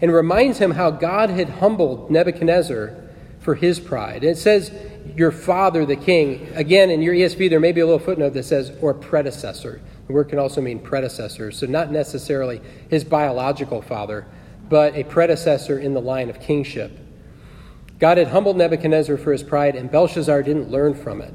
and 0.00 0.12
reminds 0.12 0.58
him 0.58 0.72
how 0.72 0.90
God 0.90 1.30
had 1.30 1.48
humbled 1.48 2.10
Nebuchadnezzar 2.10 2.94
for 3.40 3.54
his 3.54 3.78
pride. 3.78 4.22
And 4.22 4.32
it 4.32 4.38
says, 4.38 4.72
Your 5.16 5.30
father, 5.30 5.84
the 5.84 5.96
king. 5.96 6.48
Again, 6.54 6.90
in 6.90 7.02
your 7.02 7.14
ESV, 7.14 7.50
there 7.50 7.60
may 7.60 7.72
be 7.72 7.80
a 7.80 7.86
little 7.86 7.98
footnote 7.98 8.30
that 8.30 8.44
says, 8.44 8.72
or 8.80 8.94
predecessor. 8.94 9.80
The 10.10 10.14
word 10.14 10.28
can 10.28 10.40
also 10.40 10.60
mean 10.60 10.80
predecessor, 10.80 11.52
so 11.52 11.66
not 11.66 11.92
necessarily 11.92 12.60
his 12.88 13.04
biological 13.04 13.80
father, 13.80 14.26
but 14.68 14.96
a 14.96 15.04
predecessor 15.04 15.78
in 15.78 15.94
the 15.94 16.00
line 16.00 16.28
of 16.28 16.40
kingship. 16.40 16.98
God 18.00 18.18
had 18.18 18.26
humbled 18.26 18.56
Nebuchadnezzar 18.56 19.16
for 19.18 19.30
his 19.30 19.44
pride, 19.44 19.76
and 19.76 19.88
Belshazzar 19.88 20.42
didn't 20.42 20.68
learn 20.68 20.94
from 20.94 21.20
it. 21.20 21.32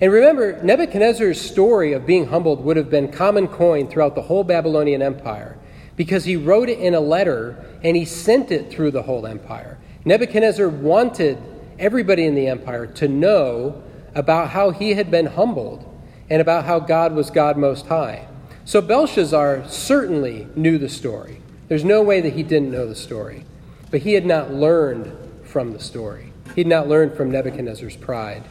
And 0.00 0.10
remember, 0.10 0.58
Nebuchadnezzar's 0.62 1.38
story 1.38 1.92
of 1.92 2.06
being 2.06 2.28
humbled 2.28 2.64
would 2.64 2.78
have 2.78 2.88
been 2.88 3.12
common 3.12 3.46
coin 3.46 3.88
throughout 3.88 4.14
the 4.14 4.22
whole 4.22 4.42
Babylonian 4.42 5.02
Empire 5.02 5.58
because 5.94 6.24
he 6.24 6.34
wrote 6.34 6.70
it 6.70 6.78
in 6.78 6.94
a 6.94 7.00
letter 7.00 7.62
and 7.82 7.94
he 7.94 8.06
sent 8.06 8.50
it 8.50 8.70
through 8.70 8.92
the 8.92 9.02
whole 9.02 9.26
empire. 9.26 9.78
Nebuchadnezzar 10.06 10.70
wanted 10.70 11.36
everybody 11.78 12.24
in 12.24 12.34
the 12.34 12.46
empire 12.46 12.86
to 12.86 13.06
know 13.06 13.82
about 14.14 14.48
how 14.48 14.70
he 14.70 14.94
had 14.94 15.10
been 15.10 15.26
humbled 15.26 15.90
and 16.30 16.40
about 16.40 16.64
how 16.64 16.80
God 16.80 17.14
was 17.14 17.30
God 17.30 17.56
Most 17.56 17.86
High. 17.86 18.26
So 18.64 18.80
Belshazzar 18.80 19.68
certainly 19.68 20.48
knew 20.56 20.78
the 20.78 20.88
story. 20.88 21.40
There's 21.68 21.84
no 21.84 22.02
way 22.02 22.20
that 22.20 22.32
he 22.32 22.42
didn't 22.42 22.70
know 22.70 22.86
the 22.86 22.94
story. 22.94 23.44
But 23.90 24.00
he 24.00 24.14
had 24.14 24.26
not 24.26 24.52
learned 24.52 25.16
from 25.44 25.72
the 25.72 25.78
story, 25.78 26.32
he 26.54 26.62
had 26.62 26.66
not 26.66 26.88
learned 26.88 27.14
from 27.16 27.30
Nebuchadnezzar's 27.30 27.96
pride. 27.96 28.42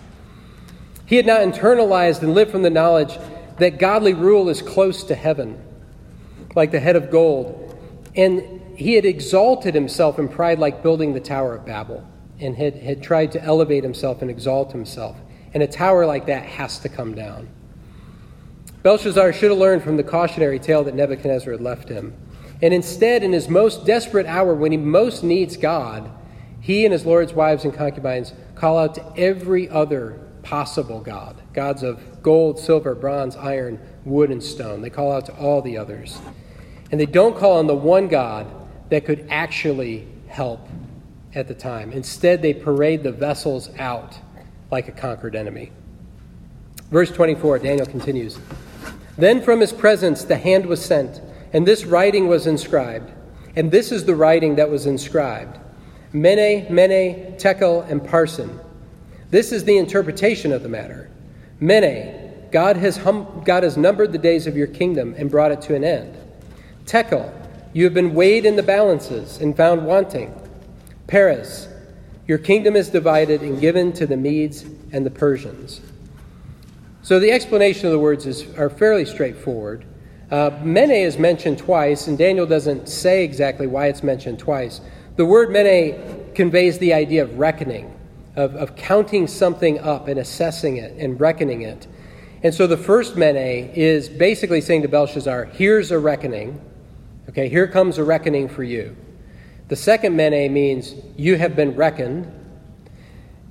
He 1.05 1.17
had 1.17 1.25
not 1.25 1.41
internalized 1.41 2.21
and 2.21 2.33
lived 2.33 2.51
from 2.51 2.61
the 2.61 2.69
knowledge 2.69 3.17
that 3.57 3.77
godly 3.77 4.13
rule 4.13 4.49
is 4.49 4.61
close 4.61 5.03
to 5.03 5.15
heaven, 5.15 5.61
like 6.55 6.71
the 6.71 6.79
head 6.79 6.95
of 6.95 7.11
gold. 7.11 7.77
And 8.15 8.61
he 8.77 8.93
had 8.93 9.05
exalted 9.05 9.75
himself 9.75 10.17
in 10.17 10.29
pride, 10.29 10.59
like 10.59 10.81
building 10.81 11.13
the 11.13 11.19
Tower 11.19 11.55
of 11.55 11.65
Babel, 11.65 12.07
and 12.39 12.55
had, 12.55 12.75
had 12.75 13.03
tried 13.03 13.31
to 13.33 13.43
elevate 13.43 13.83
himself 13.83 14.21
and 14.21 14.31
exalt 14.31 14.71
himself. 14.71 15.17
And 15.53 15.61
a 15.61 15.67
tower 15.67 16.05
like 16.05 16.27
that 16.27 16.43
has 16.43 16.79
to 16.79 16.89
come 16.89 17.13
down. 17.15 17.49
Belshazzar 18.83 19.31
should 19.31 19.49
have 19.49 19.59
learned 19.59 19.81
from 19.81 19.97
the 19.97 20.03
cautionary 20.03 20.59
tale 20.59 20.83
that 20.83 20.93
Nebuchadnezzar 20.93 21.53
had 21.53 21.61
left 21.61 21.87
him. 21.87 22.13
And 22.61 22.73
instead, 22.73 23.23
in 23.23 23.33
his 23.33 23.49
most 23.49 23.85
desperate 23.85 24.25
hour, 24.25 24.53
when 24.53 24.71
he 24.71 24.77
most 24.77 25.23
needs 25.23 25.57
God, 25.57 26.11
he 26.59 26.85
and 26.85 26.93
his 26.93 27.05
lord's 27.05 27.33
wives 27.33 27.63
and 27.63 27.73
concubines 27.73 28.33
call 28.55 28.77
out 28.77 28.95
to 28.95 29.13
every 29.17 29.69
other 29.69 30.19
possible 30.43 30.99
God 30.99 31.41
gods 31.53 31.83
of 31.83 32.21
gold, 32.21 32.59
silver, 32.59 32.95
bronze, 32.95 33.35
iron, 33.35 33.79
wood, 34.05 34.31
and 34.31 34.43
stone. 34.43 34.81
They 34.81 34.89
call 34.89 35.11
out 35.11 35.25
to 35.27 35.35
all 35.35 35.61
the 35.61 35.77
others. 35.77 36.19
And 36.91 36.99
they 36.99 37.05
don't 37.05 37.37
call 37.37 37.57
on 37.57 37.67
the 37.67 37.75
one 37.75 38.07
God 38.07 38.47
that 38.89 39.05
could 39.05 39.27
actually 39.29 40.07
help 40.27 40.67
at 41.35 41.47
the 41.47 41.53
time. 41.53 41.91
Instead, 41.91 42.41
they 42.41 42.53
parade 42.53 43.03
the 43.03 43.11
vessels 43.11 43.69
out 43.77 44.17
like 44.71 44.87
a 44.87 44.91
conquered 44.91 45.35
enemy. 45.35 45.71
Verse 46.91 47.11
24, 47.11 47.59
Daniel 47.59 47.85
continues. 47.85 48.39
Then 49.17 49.41
from 49.41 49.59
his 49.59 49.73
presence 49.73 50.23
the 50.23 50.37
hand 50.37 50.65
was 50.65 50.83
sent, 50.83 51.21
and 51.51 51.67
this 51.67 51.85
writing 51.85 52.27
was 52.27 52.47
inscribed. 52.47 53.11
And 53.55 53.71
this 53.71 53.91
is 53.91 54.05
the 54.05 54.15
writing 54.15 54.55
that 54.55 54.69
was 54.69 54.85
inscribed 54.85 55.59
Mene, 56.11 56.67
Mene, 56.73 57.37
Tekel, 57.37 57.81
and 57.89 58.01
Parsin. 58.01 58.59
This 59.29 59.51
is 59.51 59.63
the 59.63 59.77
interpretation 59.77 60.51
of 60.51 60.63
the 60.63 60.69
matter. 60.69 61.09
Mene, 61.59 62.47
God 62.51 62.77
has, 62.77 62.97
hum- 62.97 63.41
God 63.45 63.63
has 63.63 63.77
numbered 63.77 64.11
the 64.11 64.19
days 64.19 64.45
of 64.45 64.55
your 64.55 64.67
kingdom 64.67 65.15
and 65.17 65.29
brought 65.29 65.51
it 65.51 65.61
to 65.63 65.75
an 65.75 65.83
end. 65.83 66.15
Tekel, 66.85 67.33
you 67.73 67.83
have 67.85 67.93
been 67.93 68.13
weighed 68.13 68.45
in 68.45 68.55
the 68.55 68.63
balances 68.63 69.39
and 69.41 69.57
found 69.57 69.85
wanting. 69.87 70.33
Peres, 71.07 71.67
your 72.27 72.37
kingdom 72.37 72.75
is 72.75 72.89
divided 72.89 73.41
and 73.41 73.59
given 73.59 73.91
to 73.93 74.05
the 74.05 74.17
Medes 74.17 74.65
and 74.91 75.05
the 75.05 75.11
Persians. 75.11 75.81
So 77.03 77.19
the 77.19 77.31
explanation 77.33 77.87
of 77.87 77.91
the 77.91 77.99
words 77.99 78.25
is, 78.25 78.47
are 78.57 78.69
fairly 78.69 79.03
straightforward. 79.03 79.83
Uh, 80.31 80.51
mene 80.63 80.91
is 80.91 81.17
mentioned 81.17 81.57
twice, 81.57 82.07
and 82.07 82.17
Daniel 82.17 82.45
doesn't 82.45 82.87
say 82.87 83.25
exactly 83.25 83.67
why 83.67 83.87
it's 83.87 84.03
mentioned 84.03 84.39
twice. 84.39 84.79
The 85.17 85.25
word 85.25 85.51
mene 85.51 86.31
conveys 86.33 86.79
the 86.79 86.93
idea 86.93 87.23
of 87.23 87.37
reckoning, 87.37 87.93
of, 88.37 88.55
of 88.55 88.77
counting 88.77 89.27
something 89.27 89.79
up 89.79 90.07
and 90.07 90.17
assessing 90.17 90.77
it 90.77 90.93
and 90.97 91.19
reckoning 91.19 91.63
it. 91.63 91.87
And 92.41 92.53
so 92.53 92.67
the 92.67 92.77
first 92.77 93.17
mene 93.17 93.35
is 93.75 94.07
basically 94.07 94.61
saying 94.61 94.83
to 94.83 94.87
Belshazzar, 94.87 95.45
here's 95.45 95.91
a 95.91 95.99
reckoning. 95.99 96.61
Okay, 97.27 97.49
here 97.49 97.67
comes 97.67 97.97
a 97.97 98.03
reckoning 98.05 98.47
for 98.47 98.63
you. 98.63 98.95
The 99.67 99.75
second 99.75 100.15
mene 100.15 100.53
means 100.53 100.95
you 101.17 101.35
have 101.35 101.53
been 101.53 101.75
reckoned. 101.75 102.31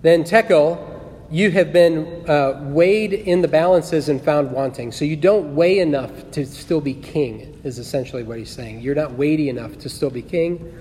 Then 0.01 0.25
tekel 0.25 0.92
you 1.33 1.51
have 1.51 1.73
been 1.73 2.29
uh, 2.29 2.61
weighed 2.65 3.15
in 3.15 3.41
the 3.41 3.49
balances 3.49 4.11
and 4.11 4.23
found 4.23 4.53
wanting. 4.53 4.93
So 4.93 5.07
you 5.07 5.17
don't 5.17 5.55
weigh 5.55 5.79
enough 5.79 6.31
to 6.33 6.45
still 6.45 6.83
be 6.83 6.93
king, 6.93 7.59
is 7.65 7.79
essentially 7.79 8.23
what 8.23 8.37
he's 8.37 8.51
saying. 8.51 8.83
You're 8.83 8.95
not 8.95 9.15
weighty 9.15 9.49
enough 9.49 9.79
to 9.79 9.89
still 9.89 10.11
be 10.11 10.21
king. 10.21 10.79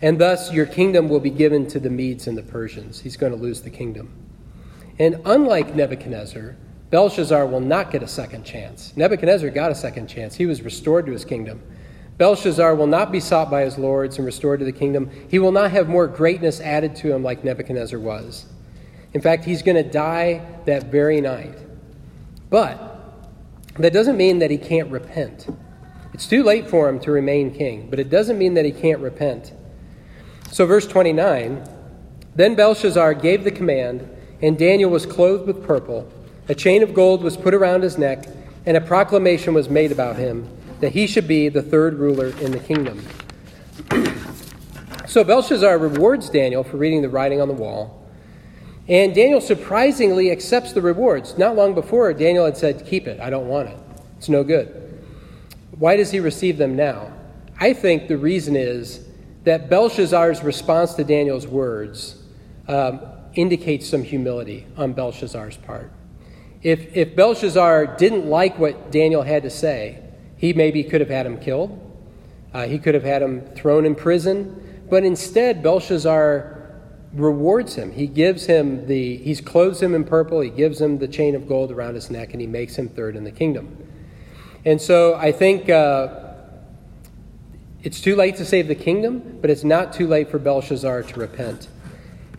And 0.00 0.18
thus 0.18 0.50
your 0.50 0.64
kingdom 0.64 1.10
will 1.10 1.20
be 1.20 1.28
given 1.28 1.66
to 1.68 1.78
the 1.78 1.90
Medes 1.90 2.26
and 2.26 2.36
the 2.36 2.42
Persians. 2.42 3.00
He's 3.00 3.18
going 3.18 3.32
to 3.32 3.38
lose 3.38 3.60
the 3.60 3.68
kingdom. 3.68 4.10
And 4.98 5.20
unlike 5.26 5.74
Nebuchadnezzar, 5.74 6.56
Belshazzar 6.88 7.46
will 7.46 7.60
not 7.60 7.90
get 7.90 8.02
a 8.02 8.08
second 8.08 8.44
chance. 8.44 8.96
Nebuchadnezzar 8.96 9.50
got 9.50 9.70
a 9.70 9.74
second 9.74 10.06
chance. 10.06 10.34
He 10.34 10.46
was 10.46 10.62
restored 10.62 11.04
to 11.06 11.12
his 11.12 11.26
kingdom. 11.26 11.62
Belshazzar 12.16 12.74
will 12.74 12.86
not 12.86 13.12
be 13.12 13.20
sought 13.20 13.50
by 13.50 13.62
his 13.62 13.76
lords 13.76 14.16
and 14.16 14.24
restored 14.24 14.60
to 14.60 14.64
the 14.64 14.72
kingdom. 14.72 15.10
He 15.28 15.38
will 15.38 15.52
not 15.52 15.72
have 15.72 15.90
more 15.90 16.06
greatness 16.06 16.58
added 16.62 16.96
to 16.96 17.12
him 17.12 17.22
like 17.22 17.44
Nebuchadnezzar 17.44 17.98
was. 17.98 18.46
In 19.14 19.20
fact, 19.20 19.44
he's 19.44 19.62
going 19.62 19.82
to 19.82 19.88
die 19.88 20.44
that 20.66 20.90
very 20.90 21.20
night. 21.20 21.56
But 22.50 22.90
that 23.78 23.92
doesn't 23.92 24.16
mean 24.16 24.40
that 24.40 24.50
he 24.50 24.58
can't 24.58 24.90
repent. 24.90 25.46
It's 26.12 26.26
too 26.28 26.42
late 26.42 26.68
for 26.68 26.88
him 26.88 27.00
to 27.00 27.10
remain 27.10 27.52
king, 27.52 27.88
but 27.90 27.98
it 27.98 28.10
doesn't 28.10 28.38
mean 28.38 28.54
that 28.54 28.64
he 28.64 28.72
can't 28.72 29.00
repent. 29.00 29.52
So, 30.50 30.66
verse 30.66 30.86
29 30.86 31.64
Then 32.36 32.54
Belshazzar 32.54 33.14
gave 33.14 33.44
the 33.44 33.50
command, 33.50 34.08
and 34.42 34.58
Daniel 34.58 34.90
was 34.90 35.06
clothed 35.06 35.46
with 35.46 35.64
purple. 35.64 36.12
A 36.48 36.54
chain 36.54 36.82
of 36.82 36.92
gold 36.92 37.22
was 37.22 37.36
put 37.36 37.54
around 37.54 37.82
his 37.82 37.98
neck, 37.98 38.26
and 38.66 38.76
a 38.76 38.80
proclamation 38.80 39.54
was 39.54 39.68
made 39.68 39.90
about 39.90 40.16
him 40.16 40.48
that 40.80 40.92
he 40.92 41.06
should 41.06 41.26
be 41.26 41.48
the 41.48 41.62
third 41.62 41.94
ruler 41.94 42.28
in 42.40 42.50
the 42.50 42.58
kingdom. 42.58 43.02
so 45.06 45.24
Belshazzar 45.24 45.78
rewards 45.78 46.28
Daniel 46.28 46.62
for 46.62 46.76
reading 46.76 47.02
the 47.02 47.08
writing 47.08 47.40
on 47.40 47.48
the 47.48 47.54
wall. 47.54 48.03
And 48.88 49.14
Daniel 49.14 49.40
surprisingly 49.40 50.30
accepts 50.30 50.72
the 50.72 50.82
rewards. 50.82 51.38
Not 51.38 51.56
long 51.56 51.74
before, 51.74 52.12
Daniel 52.12 52.44
had 52.44 52.56
said, 52.56 52.86
Keep 52.86 53.06
it, 53.06 53.20
I 53.20 53.30
don't 53.30 53.48
want 53.48 53.68
it. 53.68 53.78
It's 54.18 54.28
no 54.28 54.44
good. 54.44 54.80
Why 55.78 55.96
does 55.96 56.10
he 56.10 56.20
receive 56.20 56.58
them 56.58 56.76
now? 56.76 57.12
I 57.58 57.72
think 57.72 58.08
the 58.08 58.18
reason 58.18 58.56
is 58.56 59.06
that 59.44 59.70
Belshazzar's 59.70 60.42
response 60.42 60.94
to 60.94 61.04
Daniel's 61.04 61.46
words 61.46 62.22
um, 62.68 63.00
indicates 63.34 63.88
some 63.88 64.02
humility 64.02 64.66
on 64.76 64.92
Belshazzar's 64.92 65.56
part. 65.56 65.90
If, 66.62 66.96
if 66.96 67.14
Belshazzar 67.14 67.96
didn't 67.98 68.26
like 68.26 68.58
what 68.58 68.90
Daniel 68.90 69.22
had 69.22 69.42
to 69.42 69.50
say, 69.50 70.02
he 70.36 70.52
maybe 70.52 70.82
could 70.82 71.00
have 71.00 71.10
had 71.10 71.26
him 71.26 71.38
killed. 71.38 71.78
Uh, 72.52 72.66
he 72.66 72.78
could 72.78 72.94
have 72.94 73.02
had 73.02 73.22
him 73.22 73.40
thrown 73.54 73.84
in 73.84 73.94
prison. 73.94 74.84
But 74.88 75.04
instead, 75.04 75.62
Belshazzar 75.62 76.53
rewards 77.14 77.74
him. 77.76 77.92
He 77.92 78.06
gives 78.06 78.46
him 78.46 78.86
the, 78.86 79.16
he's 79.18 79.40
clothes 79.40 79.82
him 79.82 79.94
in 79.94 80.04
purple, 80.04 80.40
he 80.40 80.50
gives 80.50 80.80
him 80.80 80.98
the 80.98 81.08
chain 81.08 81.34
of 81.34 81.48
gold 81.48 81.70
around 81.70 81.94
his 81.94 82.10
neck, 82.10 82.32
and 82.32 82.40
he 82.40 82.46
makes 82.46 82.76
him 82.76 82.88
third 82.88 83.16
in 83.16 83.24
the 83.24 83.30
kingdom. 83.30 83.76
And 84.64 84.80
so 84.80 85.14
I 85.14 85.32
think 85.32 85.68
uh, 85.68 86.34
it's 87.82 88.00
too 88.00 88.16
late 88.16 88.36
to 88.36 88.44
save 88.44 88.68
the 88.68 88.74
kingdom, 88.74 89.38
but 89.40 89.50
it's 89.50 89.64
not 89.64 89.92
too 89.92 90.06
late 90.06 90.30
for 90.30 90.38
Belshazzar 90.38 91.02
to 91.04 91.20
repent. 91.20 91.68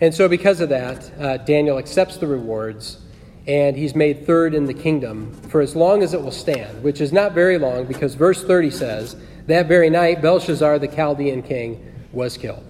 And 0.02 0.14
so, 0.14 0.28
because 0.28 0.60
of 0.60 0.70
that, 0.70 1.12
uh, 1.20 1.38
Daniel 1.38 1.78
accepts 1.78 2.18
the 2.18 2.28
rewards 2.28 3.00
and 3.48 3.78
he's 3.78 3.96
made 3.96 4.26
third 4.26 4.56
in 4.56 4.66
the 4.66 4.74
kingdom 4.74 5.32
for 5.50 5.62
as 5.62 5.76
long 5.76 6.02
as 6.02 6.14
it 6.14 6.22
will 6.22 6.32
stand, 6.32 6.84
which 6.84 7.00
is 7.00 7.14
not 7.14 7.34
very 7.34 7.58
long 7.58 7.86
because 7.86 8.16
verse 8.16 8.44
30 8.44 8.72
says, 8.72 9.16
That 9.46 9.68
very 9.68 9.90
night, 9.90 10.22
Belshazzar, 10.22 10.80
the 10.80 10.88
Chaldean 10.88 11.44
king, 11.44 11.94
was 12.12 12.38
killed. 12.38 12.66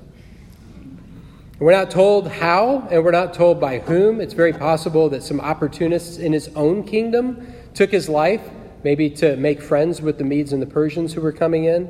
We're 1.58 1.72
not 1.72 1.90
told 1.90 2.28
how, 2.28 2.86
and 2.92 3.02
we're 3.04 3.12
not 3.12 3.34
told 3.34 3.62
by 3.62 3.80
whom. 3.80 4.20
It's 4.20 4.34
very 4.34 4.52
possible 4.52 5.08
that 5.10 5.24
some 5.24 5.40
opportunists 5.40 6.18
in 6.18 6.34
his 6.34 6.50
own 6.50 6.84
kingdom 6.84 7.48
took 7.74 7.92
his 7.92 8.10
life, 8.10 8.42
maybe 8.84 9.10
to 9.12 9.38
make 9.38 9.62
friends 9.62 10.02
with 10.02 10.18
the 10.18 10.26
Medes 10.26 10.52
and 10.52 10.62
the 10.62 10.68
Persians 10.68 11.14
who 11.14 11.22
were 11.22 11.32
coming 11.32 11.64
in. 11.64 11.90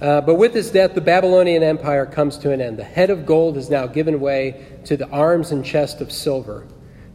Uh, 0.00 0.20
but 0.22 0.34
with 0.34 0.52
his 0.52 0.72
death, 0.72 0.94
the 0.94 1.00
Babylonian 1.00 1.62
Empire 1.62 2.04
comes 2.04 2.36
to 2.38 2.50
an 2.50 2.60
end. 2.60 2.76
The 2.76 2.84
head 2.84 3.10
of 3.10 3.24
gold 3.24 3.56
is 3.56 3.70
now 3.70 3.86
given 3.86 4.18
way 4.18 4.66
to 4.86 4.96
the 4.96 5.08
arms 5.08 5.52
and 5.52 5.64
chest 5.64 6.00
of 6.00 6.10
silver 6.10 6.66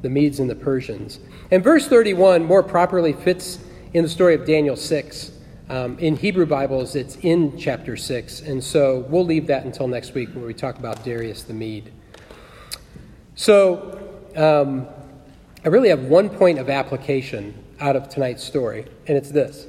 the 0.01 0.09
Medes 0.09 0.39
and 0.39 0.49
the 0.49 0.55
Persians. 0.55 1.19
And 1.51 1.61
verse 1.61 1.85
31 1.89 2.45
more 2.45 2.63
properly 2.63 3.11
fits 3.11 3.59
in 3.93 4.03
the 4.03 4.09
story 4.09 4.33
of 4.33 4.45
Daniel 4.45 4.77
6. 4.77 5.31
Um, 5.71 5.99
in 5.99 6.15
Hebrew 6.15 6.47
Bibles, 6.47 6.95
it's 6.95 7.15
in 7.17 7.55
chapter 7.55 7.95
6. 7.95 8.41
And 8.41 8.63
so 8.63 9.05
we'll 9.07 9.23
leave 9.23 9.45
that 9.47 9.65
until 9.65 9.87
next 9.87 10.15
week 10.15 10.29
when 10.33 10.43
we 10.43 10.53
talk 10.55 10.79
about 10.79 11.03
Darius 11.03 11.43
the 11.43 11.53
Mede. 11.53 11.93
So 13.35 13.99
um, 14.35 14.87
I 15.63 15.67
really 15.67 15.89
have 15.89 16.05
one 16.05 16.27
point 16.27 16.57
of 16.57 16.71
application 16.71 17.53
out 17.79 17.95
of 17.95 18.09
tonight's 18.09 18.43
story, 18.43 18.87
and 19.05 19.15
it's 19.15 19.29
this 19.29 19.67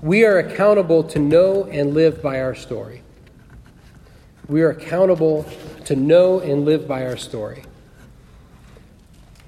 We 0.00 0.24
are 0.24 0.38
accountable 0.38 1.02
to 1.04 1.18
know 1.18 1.64
and 1.64 1.92
live 1.92 2.22
by 2.22 2.40
our 2.40 2.54
story. 2.54 3.02
We 4.46 4.62
are 4.62 4.70
accountable 4.70 5.44
to 5.86 5.96
know 5.96 6.38
and 6.38 6.64
live 6.64 6.86
by 6.86 7.04
our 7.04 7.16
story. 7.16 7.64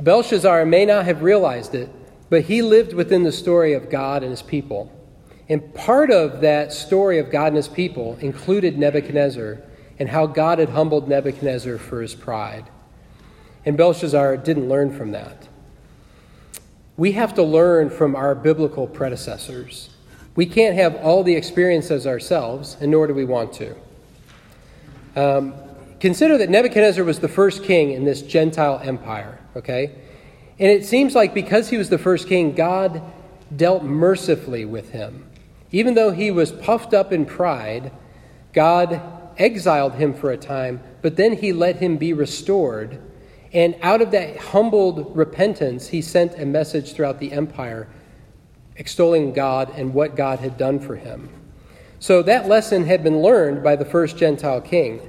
Belshazzar 0.01 0.67
may 0.67 0.85
not 0.85 1.05
have 1.05 1.23
realized 1.23 1.77
it, 1.77 1.89
but 2.31 2.43
he 2.43 2.63
lived 2.63 2.95
within 2.95 3.23
the 3.23 3.31
story 3.31 3.75
of 3.75 3.91
God 3.91 4.25
and 4.25 4.33
his 4.33 4.43
people. 4.43 4.97
And 5.51 5.75
part 5.75 6.11
of 6.11 6.41
that 6.41 6.73
story 6.73 7.19
of 7.19 7.31
God 7.31 7.49
and 7.49 7.57
his 7.57 7.69
people 7.69 8.17
included 8.23 8.79
Nebuchadnezzar 8.79 9.59
and 9.99 10.09
how 10.09 10.27
God 10.27 10.59
had 10.59 10.71
humbled 10.71 11.09
Nebuchadnezzar 11.09 11.77
for 11.77 12.01
his 12.01 12.15
pride. 12.15 12.65
And 13.67 13.77
Belshazzar 13.77 14.39
didn't 14.39 14.71
learn 14.71 14.97
from 14.97 15.11
that. 15.11 15.47
We 16.97 17.13
have 17.13 17.35
to 17.35 17.43
learn 17.43 17.91
from 17.91 18.17
our 18.17 18.35
biblical 18.35 18.87
predecessors. 18.87 19.91
We 20.37 20.47
can't 20.47 20.77
have 20.77 20.97
all 20.97 21.23
the 21.23 21.35
experiences 21.35 22.07
ourselves, 22.07 22.79
and 22.81 22.91
nor 22.91 23.07
do 23.07 23.13
we 23.13 23.27
want 23.27 23.53
to. 23.55 23.77
Um, 25.17 25.55
consider 25.99 26.39
that 26.39 26.49
Nebuchadnezzar 26.49 27.05
was 27.05 27.19
the 27.19 27.29
first 27.29 27.65
king 27.65 27.91
in 27.91 28.05
this 28.05 28.23
Gentile 28.23 28.81
empire 28.83 29.41
okay? 29.57 29.93
And 30.59 30.71
it 30.71 30.85
seems 30.85 31.15
like 31.15 31.35
because 31.35 31.69
he 31.69 31.77
was 31.77 31.89
the 31.89 31.99
first 31.99 32.29
king, 32.29 32.53
God 32.53 33.03
dealt 33.55 33.83
mercifully 33.83 34.65
with 34.65 34.91
him. 34.91 35.27
Even 35.73 35.95
though 35.95 36.11
he 36.11 36.31
was 36.31 36.53
puffed 36.53 36.95
up 36.95 37.13
in 37.13 37.25
pride, 37.27 37.93
God 38.53 39.01
exiled 39.39 39.95
him 39.95 40.15
for 40.15 40.31
a 40.31 40.37
time, 40.37 40.83
but 41.03 41.17
then 41.17 41.37
he 41.37 41.53
let 41.53 41.77
him 41.77 41.97
be 41.97 42.13
restored. 42.13 43.01
And 43.53 43.77
out 43.83 44.01
of 44.03 44.11
that 44.11 44.37
humbled 44.37 45.17
repentance, 45.17 45.89
he 45.89 46.03
sent 46.03 46.39
a 46.39 46.47
message 46.47 46.93
throughout 46.93 47.19
the 47.19 47.33
empire 47.33 47.89
extolling 48.77 49.33
God 49.33 49.73
and 49.77 49.93
what 49.93 50.17
God 50.17 50.39
had 50.39 50.57
done 50.57 50.81
for 50.81 50.97
him. 50.97 51.29
So 51.99 52.23
that 52.23 52.49
lesson 52.49 52.87
had 52.87 53.03
been 53.03 53.21
learned 53.21 53.63
by 53.63 53.77
the 53.77 53.85
first 53.85 54.17
Gentile 54.17 54.61
king. 54.61 55.01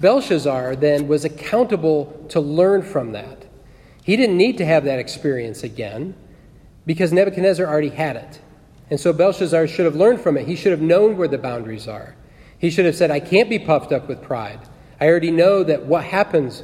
Belshazzar 0.00 0.76
then 0.76 1.06
was 1.06 1.24
accountable 1.24 2.26
to 2.30 2.40
learn 2.40 2.82
from 2.82 3.12
that. 3.12 3.46
He 4.02 4.16
didn't 4.16 4.36
need 4.36 4.58
to 4.58 4.64
have 4.64 4.84
that 4.84 4.98
experience 4.98 5.62
again 5.62 6.14
because 6.86 7.12
Nebuchadnezzar 7.12 7.66
already 7.66 7.90
had 7.90 8.16
it. 8.16 8.40
And 8.90 8.98
so 8.98 9.12
Belshazzar 9.12 9.66
should 9.66 9.84
have 9.84 9.96
learned 9.96 10.20
from 10.20 10.36
it. 10.36 10.46
He 10.46 10.56
should 10.56 10.72
have 10.72 10.80
known 10.80 11.16
where 11.16 11.28
the 11.28 11.38
boundaries 11.38 11.86
are. 11.86 12.14
He 12.58 12.70
should 12.70 12.86
have 12.86 12.96
said, 12.96 13.10
I 13.10 13.20
can't 13.20 13.50
be 13.50 13.58
puffed 13.58 13.92
up 13.92 14.08
with 14.08 14.22
pride. 14.22 14.60
I 15.00 15.06
already 15.06 15.30
know 15.30 15.62
that 15.62 15.86
what 15.86 16.04
happens 16.04 16.62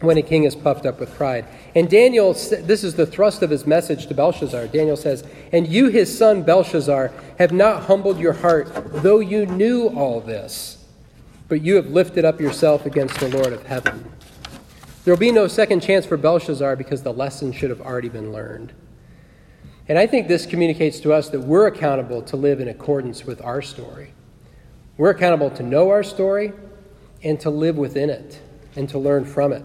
when 0.00 0.16
a 0.16 0.22
king 0.22 0.44
is 0.44 0.56
puffed 0.56 0.86
up 0.86 0.98
with 0.98 1.14
pride. 1.14 1.44
And 1.74 1.88
Daniel, 1.88 2.32
this 2.32 2.82
is 2.82 2.94
the 2.94 3.06
thrust 3.06 3.42
of 3.42 3.50
his 3.50 3.66
message 3.66 4.06
to 4.06 4.14
Belshazzar. 4.14 4.68
Daniel 4.68 4.96
says, 4.96 5.24
And 5.52 5.68
you, 5.68 5.88
his 5.88 6.16
son 6.16 6.42
Belshazzar, 6.42 7.12
have 7.38 7.52
not 7.52 7.84
humbled 7.84 8.18
your 8.18 8.32
heart, 8.32 8.70
though 9.02 9.20
you 9.20 9.46
knew 9.46 9.88
all 9.88 10.20
this, 10.20 10.84
but 11.48 11.62
you 11.62 11.76
have 11.76 11.88
lifted 11.88 12.24
up 12.24 12.40
yourself 12.40 12.86
against 12.86 13.20
the 13.20 13.28
Lord 13.28 13.52
of 13.52 13.66
heaven. 13.66 14.10
There 15.04 15.12
will 15.12 15.18
be 15.18 15.32
no 15.32 15.46
second 15.46 15.80
chance 15.80 16.06
for 16.06 16.16
Belshazzar 16.16 16.76
because 16.76 17.02
the 17.02 17.12
lesson 17.12 17.52
should 17.52 17.70
have 17.70 17.80
already 17.80 18.08
been 18.08 18.32
learned. 18.32 18.72
And 19.90 19.98
I 19.98 20.06
think 20.06 20.28
this 20.28 20.46
communicates 20.46 21.00
to 21.00 21.12
us 21.12 21.30
that 21.30 21.40
we're 21.40 21.66
accountable 21.66 22.22
to 22.22 22.36
live 22.36 22.60
in 22.60 22.68
accordance 22.68 23.24
with 23.24 23.42
our 23.42 23.60
story. 23.60 24.12
We're 24.96 25.10
accountable 25.10 25.50
to 25.50 25.64
know 25.64 25.90
our 25.90 26.04
story 26.04 26.52
and 27.24 27.40
to 27.40 27.50
live 27.50 27.76
within 27.76 28.08
it 28.08 28.40
and 28.76 28.88
to 28.90 29.00
learn 29.00 29.24
from 29.24 29.52
it. 29.52 29.64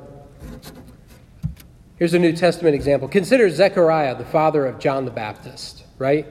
Here's 1.97 2.15
a 2.15 2.19
New 2.19 2.33
Testament 2.33 2.73
example. 2.73 3.07
Consider 3.07 3.51
Zechariah, 3.51 4.17
the 4.17 4.25
father 4.25 4.65
of 4.65 4.79
John 4.79 5.05
the 5.05 5.11
Baptist, 5.11 5.83
right? 5.99 6.25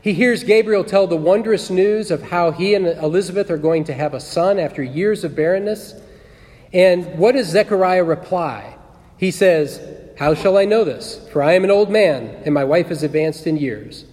He 0.00 0.14
hears 0.14 0.42
Gabriel 0.42 0.82
tell 0.82 1.06
the 1.06 1.14
wondrous 1.14 1.68
news 1.68 2.10
of 2.10 2.22
how 2.22 2.50
he 2.50 2.74
and 2.74 2.86
Elizabeth 2.86 3.50
are 3.50 3.58
going 3.58 3.84
to 3.84 3.92
have 3.92 4.14
a 4.14 4.20
son 4.20 4.58
after 4.58 4.82
years 4.82 5.22
of 5.22 5.36
barrenness. 5.36 5.92
And 6.72 7.18
what 7.18 7.32
does 7.32 7.48
Zechariah 7.48 8.04
reply? 8.04 8.78
He 9.18 9.30
says, 9.30 9.82
How 10.16 10.34
shall 10.34 10.56
I 10.56 10.64
know 10.64 10.84
this? 10.84 11.28
For 11.32 11.42
I 11.42 11.54
am 11.54 11.64
an 11.64 11.70
old 11.70 11.90
man, 11.90 12.42
and 12.44 12.54
my 12.54 12.64
wife 12.64 12.90
is 12.90 13.02
advanced 13.02 13.46
in 13.46 13.56
years. 13.56 14.04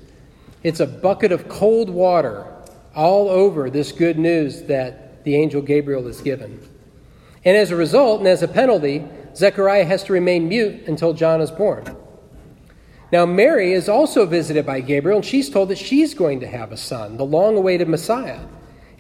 It's 0.64 0.80
a 0.80 0.88
bucket 0.88 1.32
of 1.32 1.48
cold 1.48 1.90
water 1.90 2.48
all 2.96 3.30
over 3.30 3.70
this 3.70 3.92
good 3.92 4.18
news 4.18 4.64
that 4.64 5.24
the 5.24 5.36
angel 5.36 5.62
Gabriel 5.62 6.08
is 6.08 6.22
given. 6.22 6.68
And 7.46 7.56
as 7.56 7.72
a 7.72 7.76
result, 7.76 8.20
and 8.20 8.28
as 8.28 8.42
a 8.42 8.48
penalty, 8.48 9.04
Zechariah 9.36 9.86
has 9.86 10.04
to 10.06 10.14
remain 10.14 10.50
mute 10.50 10.88
until 10.88 11.14
John 11.14 11.40
is 11.40 11.52
born. 11.52 11.96
Now, 13.12 13.26
Mary 13.26 13.74
is 13.74 13.90
also 13.90 14.26
visited 14.26 14.66
by 14.66 14.82
Gabriel, 14.82 15.18
and 15.18 15.26
she's 15.26 15.50
told 15.50 15.70
that 15.70 15.78
she's 15.78 16.14
going 16.14 16.40
to 16.40 16.48
have 16.48 16.72
a 16.72 16.78
son, 16.78 17.18
the 17.18 17.26
long 17.26 17.58
awaited 17.58 17.88
Messiah. 17.88 18.40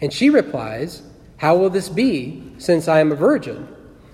And 0.02 0.14
she 0.14 0.30
replies, 0.30 1.02
how 1.38 1.56
will 1.56 1.70
this 1.70 1.90
be 1.90 2.54
since 2.60 2.88
I 2.88 3.00
am 3.00 3.12
a 3.12 3.16
virgin? 3.16 3.68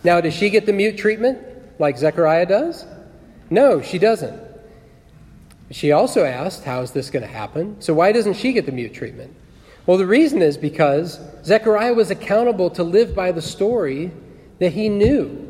Now, 0.03 0.21
does 0.21 0.33
she 0.33 0.49
get 0.49 0.65
the 0.65 0.73
mute 0.73 0.97
treatment 0.97 1.39
like 1.79 1.97
Zechariah 1.97 2.45
does? 2.45 2.85
No, 3.49 3.81
she 3.81 3.97
doesn't. 3.99 4.47
She 5.71 5.91
also 5.91 6.23
asked, 6.23 6.63
How 6.63 6.81
is 6.81 6.91
this 6.91 7.09
going 7.09 7.23
to 7.23 7.31
happen? 7.31 7.81
So, 7.81 7.93
why 7.93 8.11
doesn't 8.11 8.35
she 8.35 8.53
get 8.53 8.65
the 8.65 8.71
mute 8.71 8.93
treatment? 8.93 9.35
Well, 9.85 9.97
the 9.97 10.05
reason 10.05 10.41
is 10.41 10.57
because 10.57 11.19
Zechariah 11.43 11.93
was 11.93 12.11
accountable 12.11 12.69
to 12.71 12.83
live 12.83 13.15
by 13.15 13.31
the 13.31 13.41
story 13.41 14.11
that 14.59 14.73
he 14.73 14.89
knew. 14.89 15.43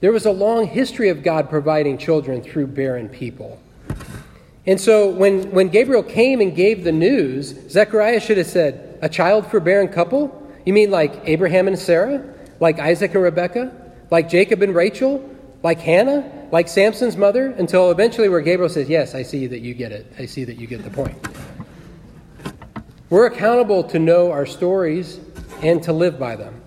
There 0.00 0.12
was 0.12 0.26
a 0.26 0.30
long 0.30 0.66
history 0.66 1.08
of 1.08 1.22
God 1.22 1.48
providing 1.48 1.96
children 1.96 2.42
through 2.42 2.68
barren 2.68 3.08
people. 3.08 3.60
And 4.66 4.80
so 4.80 5.10
when, 5.10 5.50
when 5.50 5.68
Gabriel 5.68 6.02
came 6.02 6.40
and 6.40 6.54
gave 6.54 6.84
the 6.84 6.92
news, 6.92 7.54
Zechariah 7.70 8.20
should 8.20 8.38
have 8.38 8.46
said, 8.46 8.98
A 9.02 9.08
child 9.08 9.46
for 9.46 9.58
a 9.58 9.60
barren 9.60 9.88
couple? 9.88 10.42
You 10.64 10.72
mean 10.72 10.90
like 10.90 11.20
Abraham 11.24 11.68
and 11.68 11.78
Sarah? 11.78 12.24
Like 12.60 12.78
Isaac 12.78 13.14
and 13.14 13.22
Rebekah? 13.22 13.72
Like 14.10 14.28
Jacob 14.28 14.62
and 14.62 14.74
Rachel? 14.74 15.33
Like 15.64 15.80
Hannah? 15.80 16.46
Like 16.52 16.68
Samson's 16.68 17.16
mother? 17.16 17.46
Until 17.50 17.90
eventually, 17.90 18.28
where 18.28 18.42
Gabriel 18.42 18.68
says, 18.68 18.88
Yes, 18.88 19.14
I 19.14 19.22
see 19.22 19.48
that 19.48 19.60
you 19.60 19.74
get 19.74 19.90
it. 19.90 20.12
I 20.18 20.26
see 20.26 20.44
that 20.44 20.58
you 20.58 20.68
get 20.68 20.84
the 20.84 20.90
point. 20.90 21.16
We're 23.10 23.26
accountable 23.26 23.82
to 23.84 23.98
know 23.98 24.30
our 24.30 24.46
stories 24.46 25.20
and 25.62 25.82
to 25.84 25.92
live 25.92 26.18
by 26.18 26.36
them. 26.36 26.60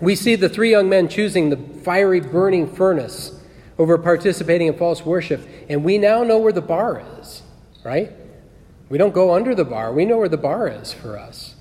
We 0.00 0.16
see 0.16 0.34
the 0.34 0.48
three 0.48 0.70
young 0.70 0.88
men 0.88 1.08
choosing 1.08 1.50
the 1.50 1.56
fiery 1.56 2.20
burning 2.20 2.66
furnace 2.74 3.40
over 3.78 3.96
participating 3.96 4.66
in 4.66 4.76
false 4.76 5.06
worship, 5.06 5.46
and 5.68 5.84
we 5.84 5.96
now 5.96 6.24
know 6.24 6.38
where 6.38 6.52
the 6.52 6.62
bar 6.62 7.02
is, 7.20 7.42
right? 7.84 8.10
We 8.88 8.98
don't 8.98 9.14
go 9.14 9.34
under 9.34 9.54
the 9.54 9.64
bar, 9.64 9.92
we 9.92 10.04
know 10.04 10.18
where 10.18 10.28
the 10.28 10.36
bar 10.36 10.68
is 10.68 10.92
for 10.92 11.18
us. 11.18 11.54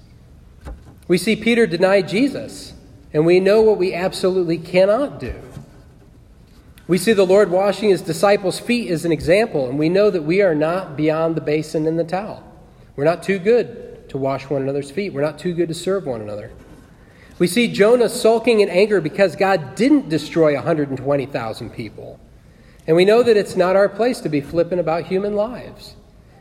We 1.08 1.18
see 1.18 1.36
Peter 1.36 1.68
deny 1.68 2.02
Jesus, 2.02 2.74
and 3.14 3.26
we 3.26 3.40
know 3.40 3.62
what 3.62 3.78
we 3.78 3.94
absolutely 3.94 4.58
cannot 4.58 5.20
do. 5.20 5.36
We 6.88 7.00
see 7.00 7.14
the 7.14 7.26
Lord 7.26 7.50
washing 7.50 7.90
his 7.90 8.02
disciples' 8.02 8.60
feet 8.60 8.92
as 8.92 9.06
an 9.06 9.12
example, 9.12 9.68
and 9.68 9.80
we 9.80 9.90
know 9.90 10.12
that 10.12 10.22
we 10.22 10.42
are 10.42 10.54
not 10.54 10.96
beyond 10.96 11.36
the 11.36 11.42
basin 11.42 11.88
and 11.88 11.98
the 11.98 12.04
towel. 12.04 12.44
We're 12.96 13.06
not 13.06 13.24
too 13.24 13.40
good 13.40 14.08
to 14.10 14.18
wash 14.18 14.50
one 14.50 14.62
another's 14.62 14.92
feet, 14.92 15.12
we're 15.12 15.22
not 15.22 15.40
too 15.40 15.54
good 15.54 15.68
to 15.70 15.74
serve 15.74 16.06
one 16.06 16.22
another. 16.22 16.52
We 17.40 17.48
see 17.48 17.72
Jonah 17.72 18.08
sulking 18.08 18.62
in 18.62 18.70
anger 18.70 19.02
because 19.02 19.36
God 19.36 19.76
didn't 19.76 20.10
destroy 20.10 20.54
120,000 20.54 21.70
people. 21.72 22.20
And 22.88 22.96
we 22.96 23.04
know 23.04 23.24
that 23.24 23.36
it's 23.36 23.56
not 23.56 23.76
our 23.76 23.90
place 23.90 24.22
to 24.22 24.30
be 24.30 24.40
flippant 24.40 24.80
about 24.80 25.06
human 25.06 25.36
lives, 25.36 25.96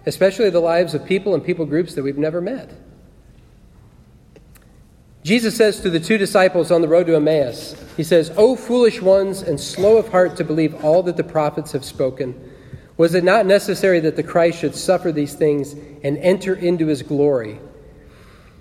especially 0.07 0.51
the 0.51 0.61
lives 0.61 0.95
of 0.95 1.07
people 1.07 1.35
and 1.35 1.43
people 1.43 1.65
groups 1.65 1.95
that 1.95 2.03
we've 2.03 2.19
never 2.19 2.41
met. 2.41 2.71
Jesus 5.25 5.57
says 5.57 5.81
to 5.81 5.89
the 5.89 5.99
two 5.99 6.19
disciples 6.19 6.71
on 6.71 6.83
the 6.83 6.89
road 6.89 7.07
to 7.07 7.17
Emmaus, 7.17 7.75
He 7.97 8.05
says, 8.05 8.31
O 8.37 8.55
foolish 8.57 9.01
ones 9.01 9.41
and 9.41 9.59
slow 9.59 9.97
of 9.97 10.09
heart 10.09 10.37
to 10.37 10.45
believe 10.45 10.85
all 10.85 11.03
that 11.05 11.17
the 11.17 11.25
prophets 11.25 11.73
have 11.73 11.85
spoken, 11.85 12.53
was 12.99 13.15
it 13.15 13.25
not 13.25 13.47
necessary 13.47 14.01
that 14.01 14.17
the 14.17 14.23
Christ 14.23 14.61
should 14.61 14.77
suffer 14.77 15.11
these 15.11 15.33
things 15.33 15.73
and 15.73 16.19
enter 16.19 16.55
into 16.55 16.87
his 16.87 17.03
glory? 17.03 17.59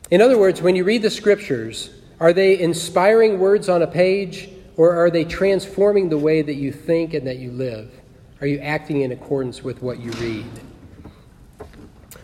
In 0.10 0.22
other 0.22 0.38
words, 0.38 0.62
when 0.62 0.78
you 0.78 0.86
read 0.86 1.02
the 1.02 1.10
scriptures, 1.10 1.90
are 2.22 2.32
they 2.32 2.58
inspiring 2.58 3.40
words 3.40 3.68
on 3.68 3.82
a 3.82 3.88
page, 3.88 4.50
or 4.78 4.96
are 4.96 5.12
they 5.12 5.26
transforming 5.26 6.08
the 6.08 6.18
way 6.18 6.42
that 6.42 6.56
you 6.56 6.72
think 6.72 7.14
and 7.14 7.28
that 7.28 7.38
you 7.38 7.52
live? 7.52 7.92
Are 8.40 8.48
you 8.48 8.60
acting 8.60 9.02
in 9.02 9.12
accordance 9.12 9.64
with 9.64 9.82
what 9.82 10.00
you 10.00 10.12
read? 10.12 10.46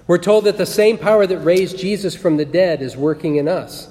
We're 0.08 0.18
told 0.18 0.46
that 0.46 0.58
the 0.58 0.66
same 0.66 0.98
power 0.98 1.28
that 1.28 1.40
raised 1.40 1.78
Jesus 1.78 2.16
from 2.16 2.38
the 2.38 2.46
dead 2.46 2.82
is 2.82 2.96
working 2.96 3.36
in 3.36 3.50
us. 3.50 3.90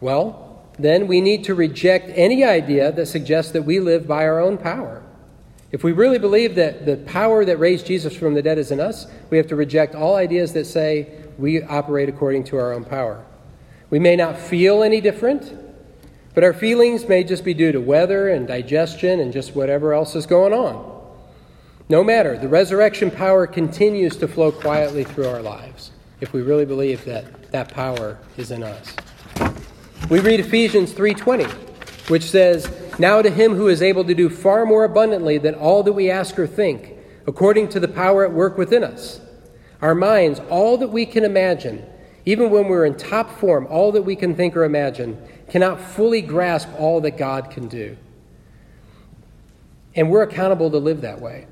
Well, 0.00 0.64
then 0.78 1.06
we 1.06 1.20
need 1.20 1.44
to 1.44 1.54
reject 1.54 2.10
any 2.14 2.42
idea 2.42 2.90
that 2.92 3.06
suggests 3.06 3.52
that 3.52 3.62
we 3.62 3.80
live 3.80 4.06
by 4.06 4.24
our 4.24 4.40
own 4.40 4.56
power. 4.56 5.02
If 5.72 5.84
we 5.84 5.92
really 5.92 6.18
believe 6.18 6.56
that 6.56 6.84
the 6.86 6.96
power 6.96 7.44
that 7.44 7.58
raised 7.58 7.86
Jesus 7.86 8.16
from 8.16 8.34
the 8.34 8.42
dead 8.42 8.58
is 8.58 8.70
in 8.70 8.80
us, 8.80 9.06
we 9.28 9.36
have 9.36 9.46
to 9.48 9.56
reject 9.56 9.94
all 9.94 10.16
ideas 10.16 10.52
that 10.54 10.66
say 10.66 11.08
we 11.38 11.62
operate 11.62 12.08
according 12.08 12.44
to 12.44 12.56
our 12.56 12.72
own 12.72 12.84
power. 12.84 13.24
We 13.88 13.98
may 13.98 14.16
not 14.16 14.38
feel 14.38 14.82
any 14.82 15.00
different, 15.00 15.52
but 16.34 16.44
our 16.44 16.52
feelings 16.52 17.08
may 17.08 17.22
just 17.24 17.44
be 17.44 17.54
due 17.54 17.72
to 17.72 17.80
weather 17.80 18.28
and 18.28 18.46
digestion 18.46 19.20
and 19.20 19.32
just 19.32 19.54
whatever 19.54 19.92
else 19.92 20.14
is 20.14 20.26
going 20.26 20.52
on. 20.52 20.98
No 21.88 22.04
matter, 22.04 22.38
the 22.38 22.48
resurrection 22.48 23.10
power 23.10 23.46
continues 23.46 24.16
to 24.16 24.28
flow 24.28 24.52
quietly 24.52 25.04
through 25.04 25.28
our 25.28 25.42
lives 25.42 25.90
if 26.20 26.32
we 26.32 26.40
really 26.42 26.64
believe 26.64 27.04
that 27.04 27.50
that 27.52 27.72
power 27.74 28.18
is 28.36 28.50
in 28.50 28.62
us. 28.62 28.94
We 30.08 30.18
read 30.18 30.40
Ephesians 30.40 30.92
3:20, 30.92 31.46
which 32.08 32.24
says, 32.24 32.68
"Now 32.98 33.22
to 33.22 33.30
him 33.30 33.54
who 33.54 33.68
is 33.68 33.80
able 33.80 34.02
to 34.04 34.14
do 34.14 34.28
far 34.28 34.66
more 34.66 34.82
abundantly 34.84 35.38
than 35.38 35.54
all 35.54 35.84
that 35.84 35.92
we 35.92 36.10
ask 36.10 36.36
or 36.38 36.48
think, 36.48 36.94
according 37.28 37.68
to 37.68 37.80
the 37.80 37.86
power 37.86 38.24
at 38.24 38.32
work 38.32 38.58
within 38.58 38.82
us, 38.82 39.20
our 39.80 39.94
minds, 39.94 40.40
all 40.50 40.76
that 40.78 40.90
we 40.90 41.06
can 41.06 41.24
imagine, 41.24 41.84
even 42.26 42.50
when 42.50 42.66
we're 42.66 42.84
in 42.84 42.94
top 42.94 43.38
form, 43.38 43.68
all 43.70 43.92
that 43.92 44.02
we 44.02 44.16
can 44.16 44.34
think 44.34 44.56
or 44.56 44.64
imagine, 44.64 45.16
cannot 45.48 45.80
fully 45.80 46.20
grasp 46.20 46.68
all 46.76 47.00
that 47.00 47.16
God 47.16 47.50
can 47.50 47.68
do." 47.68 47.96
And 49.94 50.10
we're 50.10 50.22
accountable 50.22 50.70
to 50.70 50.78
live 50.78 51.02
that 51.02 51.20
way. 51.20 51.46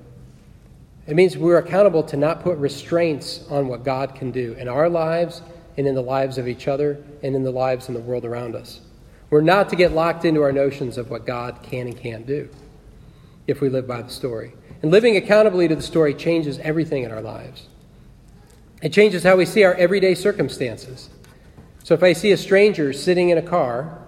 It 1.07 1.15
means 1.15 1.39
we're 1.39 1.59
accountable 1.59 2.03
to 2.05 2.17
not 2.17 2.43
put 2.43 2.59
restraints 2.59 3.45
on 3.51 3.69
what 3.69 3.85
God 3.85 4.15
can 4.17 4.31
do 4.31 4.57
in 4.59 4.69
our 4.69 4.89
lives 4.89 5.43
and 5.79 5.87
in 5.87 5.95
the 5.95 6.03
lives 6.03 6.37
of 6.37 6.49
each 6.49 6.67
other 6.67 7.03
and 7.23 7.37
in 7.37 7.45
the 7.45 7.53
lives 7.53 7.87
in 7.87 7.95
the 7.95 8.01
world 8.01 8.25
around 8.25 8.57
us. 8.57 8.81
We're 9.31 9.41
not 9.41 9.69
to 9.69 9.77
get 9.77 9.93
locked 9.93 10.25
into 10.25 10.43
our 10.43 10.51
notions 10.51 10.99
of 10.99 11.09
what 11.09 11.25
God 11.25 11.61
can 11.63 11.87
and 11.87 11.97
can't 11.97 12.27
do 12.27 12.51
if 13.47 13.61
we 13.61 13.69
live 13.69 13.87
by 13.87 14.03
the 14.03 14.11
story. 14.11 14.53
And 14.83 14.91
living 14.91 15.17
accountably 15.17 15.69
to 15.69 15.77
the 15.77 15.83
story 15.83 16.15
changes 16.15 16.59
everything 16.59 17.05
in 17.05 17.13
our 17.13 17.21
lives. 17.21 17.69
It 18.83 18.93
changes 18.93 19.23
how 19.23 19.37
we 19.37 19.47
see 19.47 19.63
our 19.63 19.75
everyday 19.75 20.17
circumstances. 20.17 21.11
So 21.85 21.95
if 21.95 22.03
I 22.03 22.13
see 22.13 22.33
a 22.33 22.37
stranger 22.37 22.93
sitting 22.93 23.31
in 23.31 23.39
a 23.39 23.43
car 23.43 23.99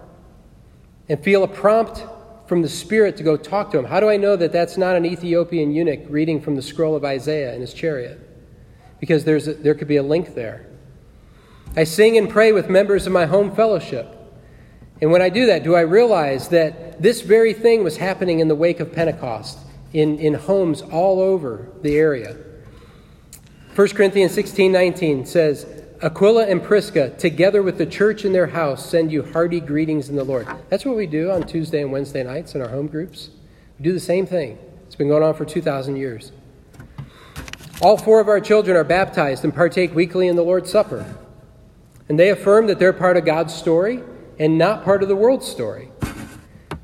and 1.07 1.23
feel 1.23 1.43
a 1.43 1.47
prompt 1.47 2.03
from 2.47 2.61
the 2.61 2.69
Spirit 2.69 3.15
to 3.17 3.23
go 3.23 3.37
talk 3.37 3.71
to 3.71 3.79
him, 3.79 3.85
how 3.85 4.01
do 4.01 4.09
I 4.09 4.17
know 4.17 4.35
that 4.35 4.51
that's 4.51 4.77
not 4.77 4.97
an 4.97 5.05
Ethiopian 5.05 5.71
eunuch 5.71 6.01
reading 6.09 6.41
from 6.41 6.57
the 6.57 6.61
scroll 6.61 6.97
of 6.97 7.05
Isaiah 7.05 7.55
in 7.55 7.61
his 7.61 7.73
chariot? 7.73 8.19
Because 8.99 9.23
there's 9.23 9.47
a, 9.47 9.53
there 9.53 9.73
could 9.73 9.87
be 9.87 9.97
a 9.97 10.03
link 10.03 10.35
there. 10.35 10.67
I 11.75 11.85
sing 11.85 12.17
and 12.17 12.29
pray 12.29 12.51
with 12.51 12.69
members 12.69 13.07
of 13.07 13.13
my 13.13 13.25
home 13.25 13.55
fellowship. 13.55 14.17
And 15.01 15.09
when 15.09 15.21
I 15.21 15.29
do 15.29 15.45
that, 15.45 15.63
do 15.63 15.73
I 15.73 15.81
realize 15.81 16.49
that 16.49 17.01
this 17.01 17.21
very 17.21 17.53
thing 17.53 17.83
was 17.83 17.97
happening 17.97 18.39
in 18.39 18.49
the 18.49 18.55
wake 18.55 18.81
of 18.81 18.91
Pentecost 18.91 19.57
in, 19.93 20.19
in 20.19 20.33
homes 20.33 20.81
all 20.81 21.21
over 21.21 21.69
the 21.81 21.97
area? 21.97 22.35
1 23.73 23.87
Corinthians 23.89 24.33
16 24.33 24.69
19 24.69 25.25
says, 25.25 25.65
Aquila 26.01 26.47
and 26.47 26.61
Prisca, 26.61 27.11
together 27.11 27.63
with 27.63 27.77
the 27.77 27.85
church 27.85 28.25
in 28.25 28.33
their 28.33 28.47
house, 28.47 28.89
send 28.89 29.11
you 29.11 29.23
hearty 29.23 29.61
greetings 29.61 30.09
in 30.09 30.15
the 30.17 30.23
Lord. 30.25 30.47
That's 30.69 30.83
what 30.83 30.97
we 30.97 31.07
do 31.07 31.31
on 31.31 31.43
Tuesday 31.43 31.81
and 31.81 31.91
Wednesday 31.91 32.23
nights 32.23 32.53
in 32.53 32.61
our 32.61 32.69
home 32.69 32.87
groups. 32.87 33.29
We 33.79 33.85
do 33.85 33.93
the 33.93 33.99
same 33.99 34.25
thing. 34.25 34.57
It's 34.87 34.95
been 34.95 35.07
going 35.07 35.23
on 35.23 35.35
for 35.35 35.45
2,000 35.45 35.95
years. 35.95 36.33
All 37.81 37.97
four 37.97 38.19
of 38.19 38.27
our 38.27 38.41
children 38.41 38.75
are 38.75 38.83
baptized 38.83 39.45
and 39.45 39.55
partake 39.55 39.95
weekly 39.95 40.27
in 40.27 40.35
the 40.35 40.43
Lord's 40.43 40.69
Supper. 40.69 41.05
And 42.11 42.19
they 42.19 42.27
affirm 42.27 42.67
that 42.67 42.77
they're 42.77 42.91
part 42.91 43.15
of 43.15 43.23
God's 43.23 43.53
story 43.53 44.03
and 44.37 44.57
not 44.57 44.83
part 44.83 45.01
of 45.01 45.07
the 45.07 45.15
world's 45.15 45.47
story. 45.47 45.93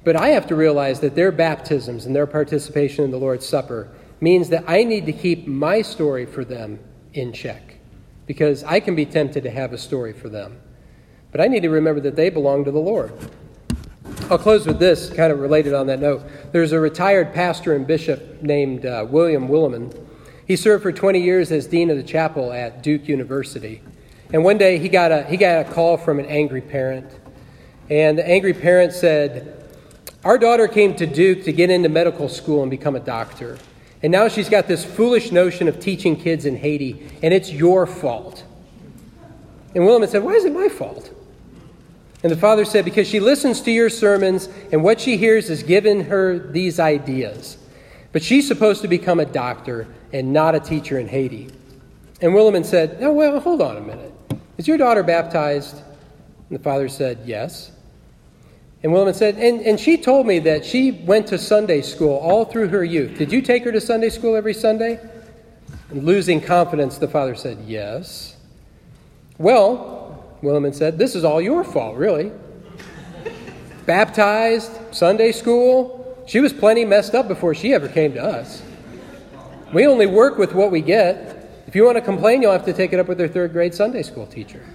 But 0.06 0.16
I 0.16 0.30
have 0.30 0.48
to 0.48 0.56
realize 0.56 1.02
that 1.02 1.16
their 1.16 1.34
baptisms 1.34 2.06
and 2.06 2.16
their 2.16 2.26
participation 2.26 3.04
in 3.04 3.12
the 3.12 3.18
Lord's 3.18 3.46
Supper 3.46 3.90
means 4.22 4.48
that 4.48 4.64
I 4.70 4.86
need 4.86 5.06
to 5.06 5.12
keep 5.12 5.46
my 5.46 5.82
story 5.82 6.26
for 6.26 6.46
them 6.46 6.80
in 7.12 7.34
check 7.34 7.78
because 8.26 8.64
I 8.64 8.80
can 8.80 8.96
be 8.96 9.06
tempted 9.06 9.44
to 9.44 9.52
have 9.52 9.74
a 9.74 9.78
story 9.78 10.14
for 10.14 10.30
them. 10.30 10.62
But 11.34 11.42
I 11.42 11.48
need 11.48 11.64
to 11.64 11.70
remember 11.70 12.00
that 12.00 12.16
they 12.16 12.30
belong 12.30 12.64
to 12.64 12.72
the 12.72 12.80
Lord. 12.80 13.12
I'll 14.30 14.38
close 14.38 14.66
with 14.66 14.80
this, 14.80 15.10
kind 15.10 15.34
of 15.34 15.42
related 15.42 15.74
on 15.74 15.88
that 15.88 16.00
note. 16.00 16.24
There's 16.54 16.72
a 16.72 16.80
retired 16.80 17.34
pastor 17.34 17.76
and 17.76 17.86
bishop 17.86 18.42
named 18.42 18.86
uh, 18.86 19.06
William 19.10 19.50
Willimon. 19.50 19.94
He 20.48 20.56
served 20.56 20.84
for 20.84 20.94
20 20.94 21.20
years 21.20 21.52
as 21.52 21.68
dean 21.68 21.90
of 21.90 21.98
the 21.98 22.04
chapel 22.04 22.54
at 22.54 22.82
Duke 22.82 23.10
University. 23.10 23.82
And 24.34 24.44
one 24.44 24.58
day 24.58 24.78
he 24.78 24.90
got 24.90 25.12
a, 25.12 25.24
he 25.24 25.38
got 25.38 25.66
a 25.66 25.72
call 25.72 25.98
from 25.98 26.20
an 26.20 26.26
angry 26.26 26.62
parent. 26.62 27.10
And 27.90 28.18
the 28.18 28.28
angry 28.28 28.54
parent 28.54 28.94
said, 28.94 29.64
Our 30.24 30.38
daughter 30.38 30.68
came 30.68 30.96
to 30.96 31.06
Duke 31.06 31.44
to 31.46 31.54
get 31.54 31.70
into 31.70 31.90
medical 31.90 32.28
school 32.28 32.62
and 32.62 32.70
become 32.70 32.96
a 32.96 33.00
doctor. 33.00 33.58
And 34.04 34.12
now 34.12 34.28
she's 34.28 34.50
got 34.50 34.68
this 34.68 34.86
foolish 34.86 35.32
notion 35.32 35.68
of 35.68 35.80
teaching 35.80 36.16
kids 36.16 36.46
in 36.46 36.58
Haiti, 36.58 37.10
and 37.24 37.34
it's 37.34 37.52
your 37.52 37.88
fault. 37.88 38.44
And 39.74 39.84
Willimon 39.84 40.10
said, 40.10 40.24
Why 40.24 40.34
is 40.34 40.46
it 40.46 40.54
my 40.54 40.70
fault? 40.70 41.12
And 42.24 42.32
the 42.32 42.38
father 42.38 42.66
said, 42.66 42.84
Because 42.84 43.08
she 43.08 43.20
listens 43.20 43.62
to 43.62 43.72
your 43.72 43.90
sermons, 43.90 44.50
and 44.72 44.84
what 44.84 45.00
she 45.00 45.18
hears 45.18 45.50
is 45.50 45.64
given 45.64 46.06
her 46.06 46.38
these 46.38 46.80
ideas. 46.80 47.58
But 48.12 48.24
she's 48.24 48.48
supposed 48.48 48.82
to 48.82 48.88
become 48.88 49.20
a 49.20 49.26
doctor 49.26 49.88
and 50.12 50.34
not 50.34 50.56
a 50.56 50.60
teacher 50.60 51.00
in 51.00 51.08
Haiti. 51.08 51.50
And 52.22 52.34
Willimon 52.34 52.66
said, 52.66 53.00
No, 53.00 53.14
well, 53.14 53.40
hold 53.40 53.62
on 53.62 53.78
a 53.78 53.82
minute. 53.82 54.14
Is 54.58 54.68
your 54.68 54.78
daughter 54.78 55.04
baptized? 55.04 55.82
And 56.50 56.58
the 56.58 56.64
father 56.64 56.90
said, 56.90 57.20
Yes. 57.26 57.72
And 58.84 58.92
Willimon 58.92 59.16
said, 59.16 59.38
and, 59.38 59.62
and 59.62 59.80
she 59.80 59.98
told 59.98 60.28
me 60.28 60.38
that 60.40 60.64
she 60.64 60.92
went 60.92 61.28
to 61.28 61.40
Sunday 61.40 61.82
school 61.82 62.16
all 62.18 62.46
through 62.46 62.68
her 62.68 62.84
youth. 62.84 63.18
Did 63.18 63.32
you 63.32 63.42
take 63.42 63.64
her 63.64 63.72
to 63.72 63.82
Sunday 63.82 64.10
school 64.10 64.36
every 64.36 64.54
Sunday? 64.54 65.00
And 65.90 66.04
losing 66.04 66.40
confidence, 66.40 66.98
the 66.98 67.08
father 67.08 67.34
said, 67.34 67.58
Yes. 67.66 68.36
Well, 69.38 70.38
Willimon 70.42 70.74
said. 70.74 70.98
This 70.98 71.16
is 71.16 71.24
all 71.24 71.42
your 71.42 71.64
fault, 71.64 71.98
really. 71.98 72.32
Baptized, 73.86 74.72
Sunday 74.92 75.32
school. 75.32 76.24
She 76.28 76.40
was 76.40 76.54
plenty 76.54 76.86
messed 76.86 77.16
up 77.16 77.28
before 77.28 77.56
she 77.56 77.74
ever 77.74 77.88
came 77.88 78.14
to 78.14 78.24
us. 78.24 78.62
We 79.74 79.88
only 79.88 80.06
work 80.06 80.38
with 80.38 80.54
what 80.54 80.72
we 80.72 80.82
get. 80.82 81.37
If 81.68 81.76
you 81.76 81.84
want 81.84 81.98
to 81.98 82.02
complain, 82.02 82.42
you'll 82.42 82.54
have 82.54 82.66
to 82.66 82.74
take 82.74 82.94
it 82.94 83.00
up 83.00 83.10
with 83.10 83.18
their 83.18 83.28
third 83.28 83.52
grade 83.52 83.76
Sunday 83.76 84.02
school 84.02 84.26
teacher. 84.26 84.66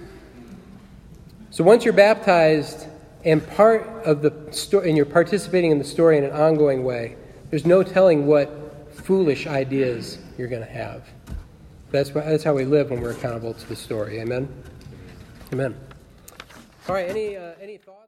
So 1.49 1.63
once 1.63 1.83
you're 1.83 1.93
baptized 1.93 2.87
and 3.25 3.45
part 3.55 3.87
of 4.05 4.21
the 4.21 4.33
story, 4.51 4.89
and 4.89 4.95
you're 4.95 5.05
participating 5.05 5.71
in 5.71 5.79
the 5.79 5.83
story 5.83 6.17
in 6.19 6.23
an 6.23 6.31
ongoing 6.31 6.83
way, 6.83 7.15
there's 7.49 7.65
no 7.65 7.81
telling 7.81 8.27
what 8.27 8.91
foolish 8.91 9.47
ideas 9.47 10.19
you're 10.37 10.47
going 10.47 10.61
to 10.61 10.71
have. 10.71 11.07
That's, 11.91 12.11
that's 12.11 12.43
how 12.43 12.53
we 12.53 12.65
live 12.65 12.91
when 12.91 13.01
we're 13.01 13.11
accountable 13.11 13.53
to 13.53 13.69
the 13.69 13.75
story. 13.75 14.19
Amen? 14.19 14.47
Amen. 15.51 15.75
All 16.87 16.95
right, 16.95 17.09
any, 17.09 17.37
uh, 17.37 17.53
any 17.61 17.77
thoughts? 17.77 18.02